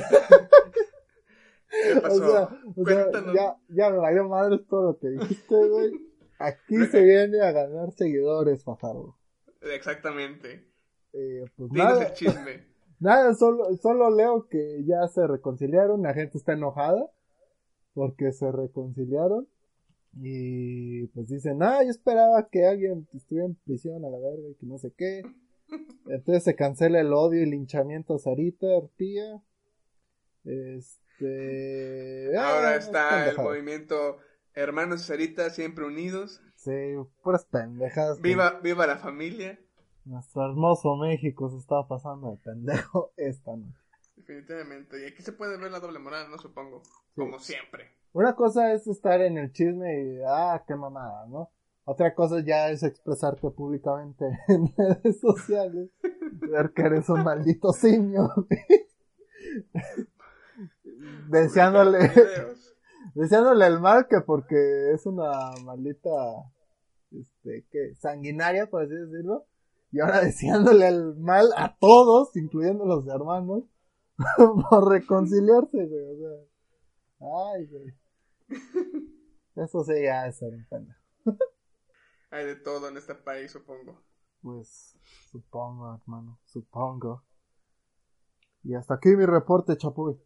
¿Qué 1.69 2.01
pasó? 2.01 2.23
O 2.23 2.31
sea, 2.31 2.49
o 2.77 2.85
sea, 2.85 3.35
ya, 3.35 3.57
ya 3.69 3.91
me 3.91 3.99
valió 3.99 4.29
madre 4.29 4.59
todo 4.69 4.93
lo 4.93 4.99
que 4.99 5.09
dijiste, 5.09 5.69
güey. 5.69 5.93
Aquí 6.39 6.87
se 6.87 7.03
viene 7.03 7.41
a 7.43 7.53
ganar 7.53 7.93
seguidores, 7.93 8.65
Fajardo. 8.65 9.17
Exactamente. 9.61 10.67
Eh, 11.13 11.45
pues 11.57 11.71
nada, 11.73 12.07
el 12.07 12.15
chisme. 12.15 12.67
nada, 13.01 13.35
solo, 13.35 13.75
solo 13.77 14.11
leo 14.11 14.49
que 14.49 14.85
ya 14.85 15.07
se 15.09 15.27
reconciliaron, 15.27 16.03
la 16.03 16.15
gente 16.15 16.39
está 16.39 16.53
enojada 16.55 17.11
porque 17.93 18.33
se 18.33 18.51
reconciliaron 18.51 19.49
y 20.17 21.07
pues 21.09 21.29
dicen, 21.29 21.63
ah, 21.63 21.83
yo 21.83 21.91
esperaba 21.91 22.49
que 22.49 22.67
alguien 22.67 23.09
estuviera 23.15 23.47
en 23.47 23.55
prisión 23.57 24.05
a 24.05 24.11
la 24.11 24.19
verga 24.19 24.49
y 24.49 24.55
que 24.55 24.67
no 24.67 24.79
sé 24.79 24.93
qué. 24.97 25.23
Entonces 26.09 26.45
se 26.45 26.55
cancela 26.55 27.01
el 27.01 27.13
odio 27.13 27.43
y 27.43 27.47
linchamiento 27.47 28.15
a 28.15 28.19
Sarita 28.19 28.67
Artía. 28.77 29.43
Este... 30.45 32.37
ah, 32.37 32.57
Ahora 32.57 32.77
está 32.77 33.29
el 33.31 33.37
movimiento 33.37 34.19
Hermanos 34.55 35.03
y 35.03 35.05
Sarita 35.05 35.51
siempre 35.51 35.85
unidos. 35.85 36.41
Sí, 36.57 36.95
puras 37.23 37.45
pendejadas. 37.47 38.19
que 38.19 38.23
Viva, 38.29 38.61
viva 38.63 38.87
la 38.87 38.99
familia. 38.99 39.59
Nuestro 40.05 40.45
hermoso 40.45 40.97
México 40.97 41.51
se 41.51 41.59
está 41.59 41.87
pasando 41.89 42.31
de 42.31 42.37
pendejo 42.37 43.13
esta 43.17 43.57
noche. 43.57 43.84
Definitivamente. 44.17 45.03
Y 45.03 45.07
aquí 45.07 45.23
se 45.23 45.33
puede 45.33 45.59
ver 45.59 45.71
la 45.71 45.81
doble 45.81 45.99
moral, 45.99 46.31
¿no? 46.31 46.39
Supongo. 46.39 46.83
Como 47.15 47.39
siempre. 47.39 47.97
Una 48.13 48.35
cosa 48.35 48.73
es 48.73 48.87
estar 48.87 49.21
en 49.21 49.39
el 49.39 49.53
chisme 49.53 50.03
y, 50.03 50.21
ah, 50.27 50.63
qué 50.67 50.77
mamada, 50.77 51.27
¿no? 51.27 51.51
Otra 51.85 52.15
cosa 52.15 52.43
ya 52.45 52.71
es 52.71 52.83
expresarte 52.83 53.51
públicamente 53.51 54.25
en 54.49 54.73
redes 54.77 55.21
sociales. 55.21 55.91
Ver 56.33 56.73
que 56.75 56.83
eres 56.83 57.09
un 57.09 57.25
maldito 57.25 57.73
simio. 57.73 58.31
deseándole, 61.29 62.11
deseándole 63.15 63.67
el 63.67 63.81
mal 63.81 64.07
que 64.09 64.21
porque 64.21 64.93
es 64.93 65.07
una 65.07 65.31
maldita, 65.65 66.11
este, 67.11 67.67
¿qué? 67.71 67.95
Sanguinaria, 67.97 68.69
por 68.69 68.83
así 68.83 68.95
decirlo. 68.95 69.47
Y 69.91 70.01
ahora 70.01 70.23
deseándole 70.23 70.89
el 70.89 71.15
mal 71.17 71.51
a 71.57 71.77
todos, 71.79 72.37
incluyendo 72.37 72.85
los 72.85 73.07
hermanos, 73.07 73.65
por 74.71 74.91
reconciliarse, 74.91 75.87
güey. 75.87 76.05
O 76.05 76.17
sea, 76.17 77.55
ay, 77.55 77.67
güey. 77.67 77.95
Eso 79.57 79.85
sí 79.85 80.03
ya 80.03 80.27
es 80.27 80.43
un 80.43 80.67
pendejo. 80.69 81.01
Hay 82.31 82.47
de 82.47 82.57
todo 82.57 82.89
en 82.89 82.97
este 82.97 83.15
país, 83.15 83.53
supongo. 83.53 84.03
Pues, 84.43 84.97
supongo, 85.31 85.95
hermano, 85.95 86.41
supongo. 86.45 87.25
Y 88.65 88.75
hasta 88.75 88.95
aquí 88.95 89.11
mi 89.11 89.27
reporte, 89.27 89.77
Chapuy. 89.77 90.17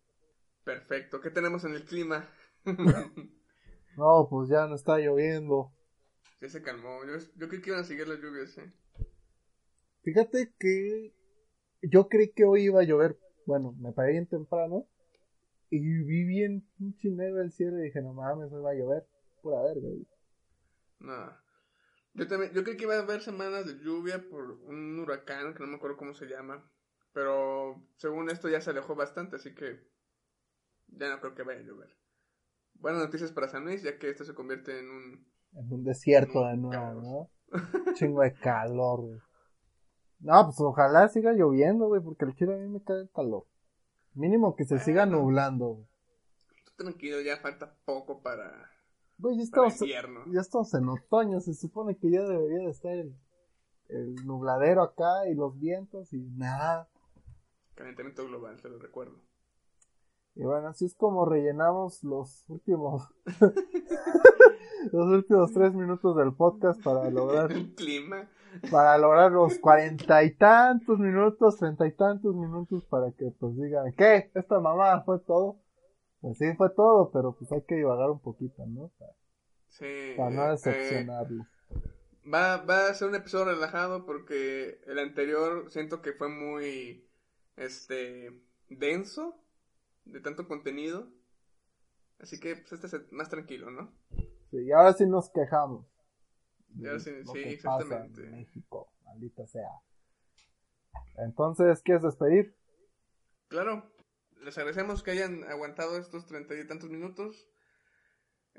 Perfecto. 0.64 1.20
¿Qué 1.20 1.30
tenemos 1.30 1.64
en 1.64 1.74
el 1.74 1.84
clima? 1.84 2.28
No, 3.96 4.28
pues 4.30 4.48
ya 4.48 4.68
no 4.68 4.76
está 4.76 4.98
lloviendo. 4.98 5.72
ya 6.40 6.48
se 6.48 6.62
calmó. 6.62 7.04
Yo, 7.04 7.14
yo 7.34 7.48
creí 7.48 7.60
que 7.60 7.70
iban 7.70 7.82
a 7.82 7.84
seguir 7.84 8.06
las 8.06 8.20
lluvias, 8.20 8.56
¿eh? 8.58 8.72
Fíjate 10.04 10.54
que 10.56 11.12
yo 11.82 12.08
creí 12.08 12.30
que 12.30 12.44
hoy 12.44 12.66
iba 12.66 12.80
a 12.80 12.84
llover. 12.84 13.18
Bueno, 13.48 13.74
me 13.78 13.92
paré 13.92 14.12
bien 14.12 14.26
temprano. 14.26 14.86
Y 15.70 15.78
vi 15.80 16.24
bien 16.24 16.68
pinche 16.76 17.08
negro 17.08 17.40
el 17.40 17.50
cielo 17.50 17.78
y 17.78 17.84
dije, 17.84 18.02
no 18.02 18.12
mames, 18.12 18.52
hoy 18.52 18.60
va 18.60 18.72
a 18.72 18.74
llover. 18.74 19.06
Pura 19.40 19.62
verga, 19.62 19.88
güey. 19.88 20.06
No. 20.98 21.32
Yo 22.12 22.28
también, 22.28 22.52
yo 22.52 22.62
creí 22.62 22.76
que 22.76 22.84
iba 22.84 22.96
a 22.96 23.00
haber 23.00 23.22
semanas 23.22 23.64
de 23.64 23.82
lluvia 23.82 24.22
por 24.28 24.50
un 24.50 24.98
huracán, 24.98 25.54
que 25.54 25.60
no 25.60 25.66
me 25.66 25.76
acuerdo 25.76 25.96
cómo 25.96 26.12
se 26.12 26.26
llama. 26.26 26.70
Pero 27.14 27.82
según 27.96 28.28
esto 28.28 28.50
ya 28.50 28.60
se 28.60 28.68
alejó 28.68 28.94
bastante, 28.94 29.36
así 29.36 29.54
que 29.54 29.80
ya 30.88 31.08
no 31.08 31.18
creo 31.18 31.34
que 31.34 31.42
vaya 31.42 31.60
a 31.60 31.64
llover. 31.64 31.96
Buenas 32.74 33.02
noticias 33.02 33.32
para 33.32 33.48
San 33.48 33.64
Luis, 33.64 33.82
ya 33.82 33.98
que 33.98 34.10
esto 34.10 34.24
se 34.24 34.34
convierte 34.34 34.78
en 34.78 34.90
un... 34.90 35.26
En 35.54 35.72
un 35.72 35.84
desierto 35.84 36.46
de 36.46 36.58
nuevo, 36.58 36.70
caos. 36.70 37.02
¿no? 37.02 37.94
Chingo 37.94 38.20
de 38.20 38.34
calor, 38.34 39.00
güey. 39.00 39.20
No, 40.20 40.44
pues 40.46 40.60
ojalá 40.60 41.08
siga 41.08 41.32
lloviendo, 41.32 41.86
güey, 41.86 42.02
porque 42.02 42.24
el 42.24 42.34
chile 42.34 42.54
a 42.54 42.58
mí 42.58 42.68
me 42.68 42.82
cae 42.82 43.00
el 43.02 43.10
calor. 43.10 43.46
Mínimo 44.14 44.56
que 44.56 44.64
se 44.64 44.78
siga 44.78 45.06
nublando, 45.06 45.66
güey. 45.68 45.86
Tranquilo, 46.76 47.20
ya 47.20 47.36
falta 47.38 47.74
poco 47.84 48.22
para, 48.22 48.70
Güey, 49.18 49.36
ya 49.36 49.50
para 49.50 49.68
estamos, 49.68 49.80
invierno. 49.82 50.24
ya 50.26 50.40
estamos 50.40 50.72
en 50.74 50.88
otoño, 50.88 51.40
se 51.40 51.54
supone 51.54 51.96
que 51.96 52.10
ya 52.10 52.22
debería 52.22 52.58
de 52.60 52.70
estar 52.70 52.92
el, 52.92 53.14
el 53.88 54.14
nubladero 54.26 54.82
acá 54.82 55.28
y 55.28 55.34
los 55.34 55.58
vientos 55.58 56.12
y 56.12 56.18
nada. 56.36 56.88
Calentamiento 57.74 58.26
global, 58.26 58.60
te 58.60 58.68
lo 58.68 58.78
recuerdo. 58.78 59.20
Y 60.38 60.44
bueno, 60.44 60.68
así 60.68 60.84
es 60.86 60.94
como 60.94 61.24
rellenamos 61.26 62.02
los 62.04 62.44
últimos 62.48 63.02
los 64.92 65.06
últimos 65.08 65.52
tres 65.52 65.74
minutos 65.74 66.16
del 66.16 66.32
podcast 66.34 66.80
para 66.82 67.10
lograr 67.10 67.50
El 67.52 67.74
clima. 67.74 68.28
para 68.70 68.96
lograr 68.98 69.32
los 69.32 69.58
cuarenta 69.58 70.22
y 70.22 70.34
tantos 70.36 70.98
minutos, 71.00 71.56
treinta 71.58 71.86
y 71.86 71.92
tantos 71.92 72.34
minutos 72.36 72.84
para 72.86 73.10
que 73.12 73.32
pues 73.38 73.56
digan, 73.56 73.92
¿qué? 73.96 74.30
¿Esta 74.34 74.60
mamá 74.60 75.02
fue 75.04 75.18
todo? 75.20 75.58
Pues 76.20 76.38
sí, 76.38 76.46
fue 76.56 76.70
todo, 76.70 77.10
pero 77.12 77.34
pues 77.36 77.50
hay 77.52 77.62
que 77.62 77.74
divagar 77.76 78.10
un 78.10 78.20
poquito, 78.20 78.64
¿no? 78.66 78.90
Para, 78.98 79.12
Sí. 79.66 80.14
para 80.16 80.30
no 80.30 80.46
eh, 80.46 80.50
decepcionarlos. 80.50 81.46
Va, 82.32 82.58
va 82.58 82.88
a 82.88 82.94
ser 82.94 83.08
un 83.08 83.14
episodio 83.16 83.46
relajado 83.46 84.06
porque 84.06 84.80
el 84.86 84.98
anterior 84.98 85.70
siento 85.70 86.00
que 86.00 86.12
fue 86.12 86.28
muy 86.28 87.08
este 87.56 88.40
denso 88.68 89.34
de 90.08 90.20
tanto 90.20 90.46
contenido. 90.48 91.08
Así 92.18 92.40
que 92.40 92.56
pues, 92.56 92.72
este 92.72 92.86
es 92.96 93.12
más 93.12 93.28
tranquilo, 93.28 93.70
¿no? 93.70 93.92
Sí, 94.50 94.58
y 94.64 94.72
ahora 94.72 94.92
sí 94.92 95.06
nos 95.06 95.30
quejamos. 95.30 95.86
Ahora 96.78 96.98
sí- 96.98 97.10
lo 97.24 97.32
sí, 97.32 97.42
que 97.42 97.58
pasa 97.62 97.82
exactamente. 97.82 98.22
en 98.24 98.30
México, 98.32 98.92
maldita 99.04 99.46
sea. 99.46 99.68
Entonces, 101.16 101.82
¿quieres 101.82 102.02
despedir? 102.02 102.54
Claro, 103.48 103.90
les 104.42 104.56
agradecemos 104.58 105.02
que 105.02 105.10
hayan 105.12 105.44
aguantado 105.44 105.98
estos 105.98 106.26
treinta 106.26 106.54
y 106.54 106.66
tantos 106.66 106.90
minutos. 106.90 107.48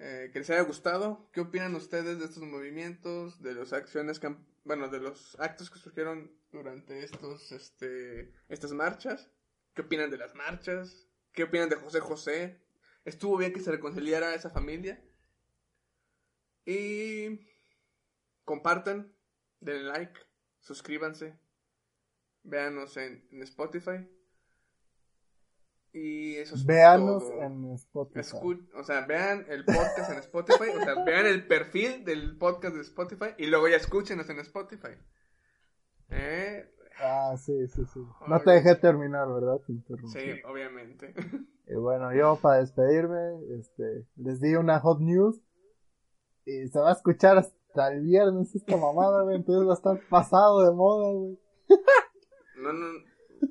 eh, 0.02 0.30
que 0.32 0.40
les 0.40 0.50
haya 0.50 0.62
gustado. 0.62 1.30
¿Qué 1.34 1.42
opinan 1.42 1.76
ustedes 1.76 2.20
de 2.20 2.26
estos 2.26 2.44
movimientos, 2.44 3.42
de 3.42 3.54
las 3.54 3.74
acciones 3.74 4.18
que 4.18 4.28
han- 4.28 4.48
bueno, 4.64 4.88
de 4.88 5.02
los 5.02 5.38
actos 5.42 5.70
que 5.70 5.78
surgieron 5.78 6.32
durante 6.54 7.04
estos, 7.04 7.52
este, 7.52 8.32
estas 8.48 8.72
marchas? 8.72 9.30
¿Qué 9.74 9.82
opinan 9.82 10.10
de 10.10 10.18
las 10.18 10.34
marchas? 10.36 11.09
¿Qué 11.34 11.44
opinan 11.44 11.70
de 11.70 11.76
José 11.76 12.00
José? 12.00 12.60
¿Estuvo 13.06 13.38
bien 13.38 13.54
que 13.54 13.60
se 13.62 13.72
reconciliara 13.72 14.36
esa 14.36 14.50
familia? 14.50 15.02
Y 16.65 17.39
compartan, 18.46 19.13
denle 19.60 19.84
like, 19.84 20.20
suscríbanse, 20.60 21.39
véanos 22.44 22.98
en, 22.98 23.28
en 23.32 23.42
Spotify. 23.44 24.08
Y 25.92 26.36
eso 26.36 26.54
es 26.56 26.65
Véanos 26.65 27.24
todo. 27.24 27.42
en 27.42 27.72
Spotify. 27.74 28.20
Escu- 28.20 28.70
o 28.76 28.84
sea, 28.84 29.06
vean 29.08 29.46
el 29.50 29.65
podcast 29.65 30.12
en 30.12 30.20
Spotify, 30.20 30.70
o 30.70 30.84
sea, 30.84 31.04
vean 31.04 31.26
el 31.26 31.48
perfil 31.48 32.06
del 32.06 32.38
podcast 32.38 32.76
de 32.76 32.82
Spotify 32.82 33.30
y 33.39 33.48
luego 33.48 33.68
ya 33.68 33.78
escúchenos 33.78 34.30
en 34.30 34.39
Spotify. 34.39 34.96
¿Eh? 37.00 37.04
Ah, 37.04 37.36
sí, 37.38 37.68
sí, 37.68 37.86
sí. 37.86 38.00
No 38.28 38.42
te 38.42 38.52
dejé 38.52 38.76
terminar, 38.76 39.28
¿verdad? 39.32 39.62
Sí, 39.66 40.42
obviamente. 40.46 41.14
Y 41.68 41.74
bueno, 41.76 42.14
yo 42.14 42.38
para 42.42 42.60
despedirme, 42.60 43.40
este, 43.58 44.06
les 44.18 44.42
di 44.42 44.56
una 44.56 44.80
hot 44.80 45.00
news. 45.00 45.42
Y 46.46 46.68
se 46.68 46.80
va 46.80 46.90
a 46.90 46.94
escuchar 46.94 47.38
hasta 47.38 47.94
el 47.94 48.02
viernes 48.02 48.54
esta 48.56 48.76
mamada, 48.76 49.24
güey. 49.24 49.38
Entonces 49.38 49.68
va 49.68 49.74
a 49.74 49.76
estar 49.76 50.10
pasado 50.10 50.64
de 50.64 50.72
moda, 50.76 51.12
güey. 51.14 51.39
No, 52.60 52.74
no, 52.74 52.88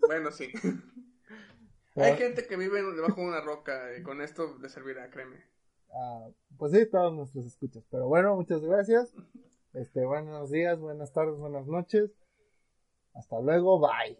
bueno, 0.07 0.31
sí. 0.31 0.53
Hay 1.97 2.15
gente 2.17 2.47
que 2.47 2.59
vive 2.59 2.83
debajo 2.83 3.23
de 3.23 3.27
una 3.27 3.41
roca 3.41 3.97
y 3.99 4.03
con 4.03 4.21
esto 4.21 4.59
le 4.61 4.69
servirá, 4.69 5.09
créeme. 5.09 5.43
Ah, 5.91 6.29
pues 6.59 6.73
sí, 6.73 6.85
todos 6.91 7.15
nuestros 7.15 7.47
escuchas. 7.47 7.85
Pero 7.91 8.07
bueno, 8.07 8.37
muchas 8.37 8.61
gracias. 8.61 9.15
Este, 9.73 10.05
buenos 10.05 10.51
días, 10.51 10.79
buenas 10.79 11.11
tardes, 11.15 11.39
buenas 11.39 11.67
noches. 11.67 12.11
Hasta 13.19 13.41
luego, 13.41 13.81
bye. 13.81 14.17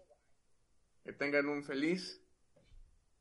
Que 1.05 1.13
tengan 1.13 1.47
un 1.47 1.63
feliz 1.63 2.21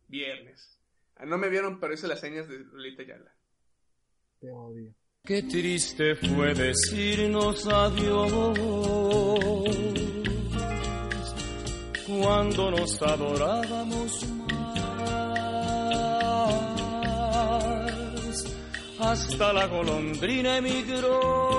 viernes. 0.08 0.76
Ah, 1.16 1.24
no 1.24 1.38
me 1.38 1.48
vieron, 1.48 1.78
pero 1.78 1.94
hice 1.94 2.08
las 2.08 2.18
señas 2.18 2.48
de 2.48 2.58
Lolita 2.58 3.04
Yala. 3.04 3.32
Te 4.40 4.50
odio. 4.50 4.92
Qué 5.24 5.42
triste 5.44 6.16
fue 6.16 6.52
decirnos 6.54 7.66
adiós 7.68 8.58
cuando 12.06 12.70
nos 12.72 13.02
adorábamos 13.02 14.26
más. 14.28 14.48
Hasta 18.98 19.52
la 19.52 19.66
golondrina 19.66 20.58
emigró 20.58 21.57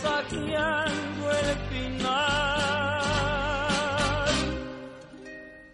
presagiando 0.00 1.30
el 1.30 1.56
final. 1.70 3.02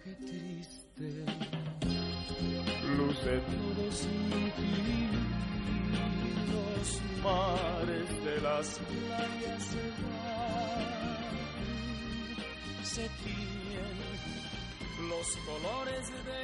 Qué 0.03 0.13
triste 0.25 1.09
luce 2.97 3.33
todo 3.39 3.91
sin 3.91 4.51
ti. 4.51 5.09
Los 6.53 6.87
mares 7.23 8.09
de 8.23 8.35
las 8.41 8.67
playas 8.79 9.63
se 9.63 9.85
van, 10.13 10.85
se 12.83 13.05
tiñen 13.23 13.97
los 15.09 15.27
colores 15.45 16.05
de 16.09 16.39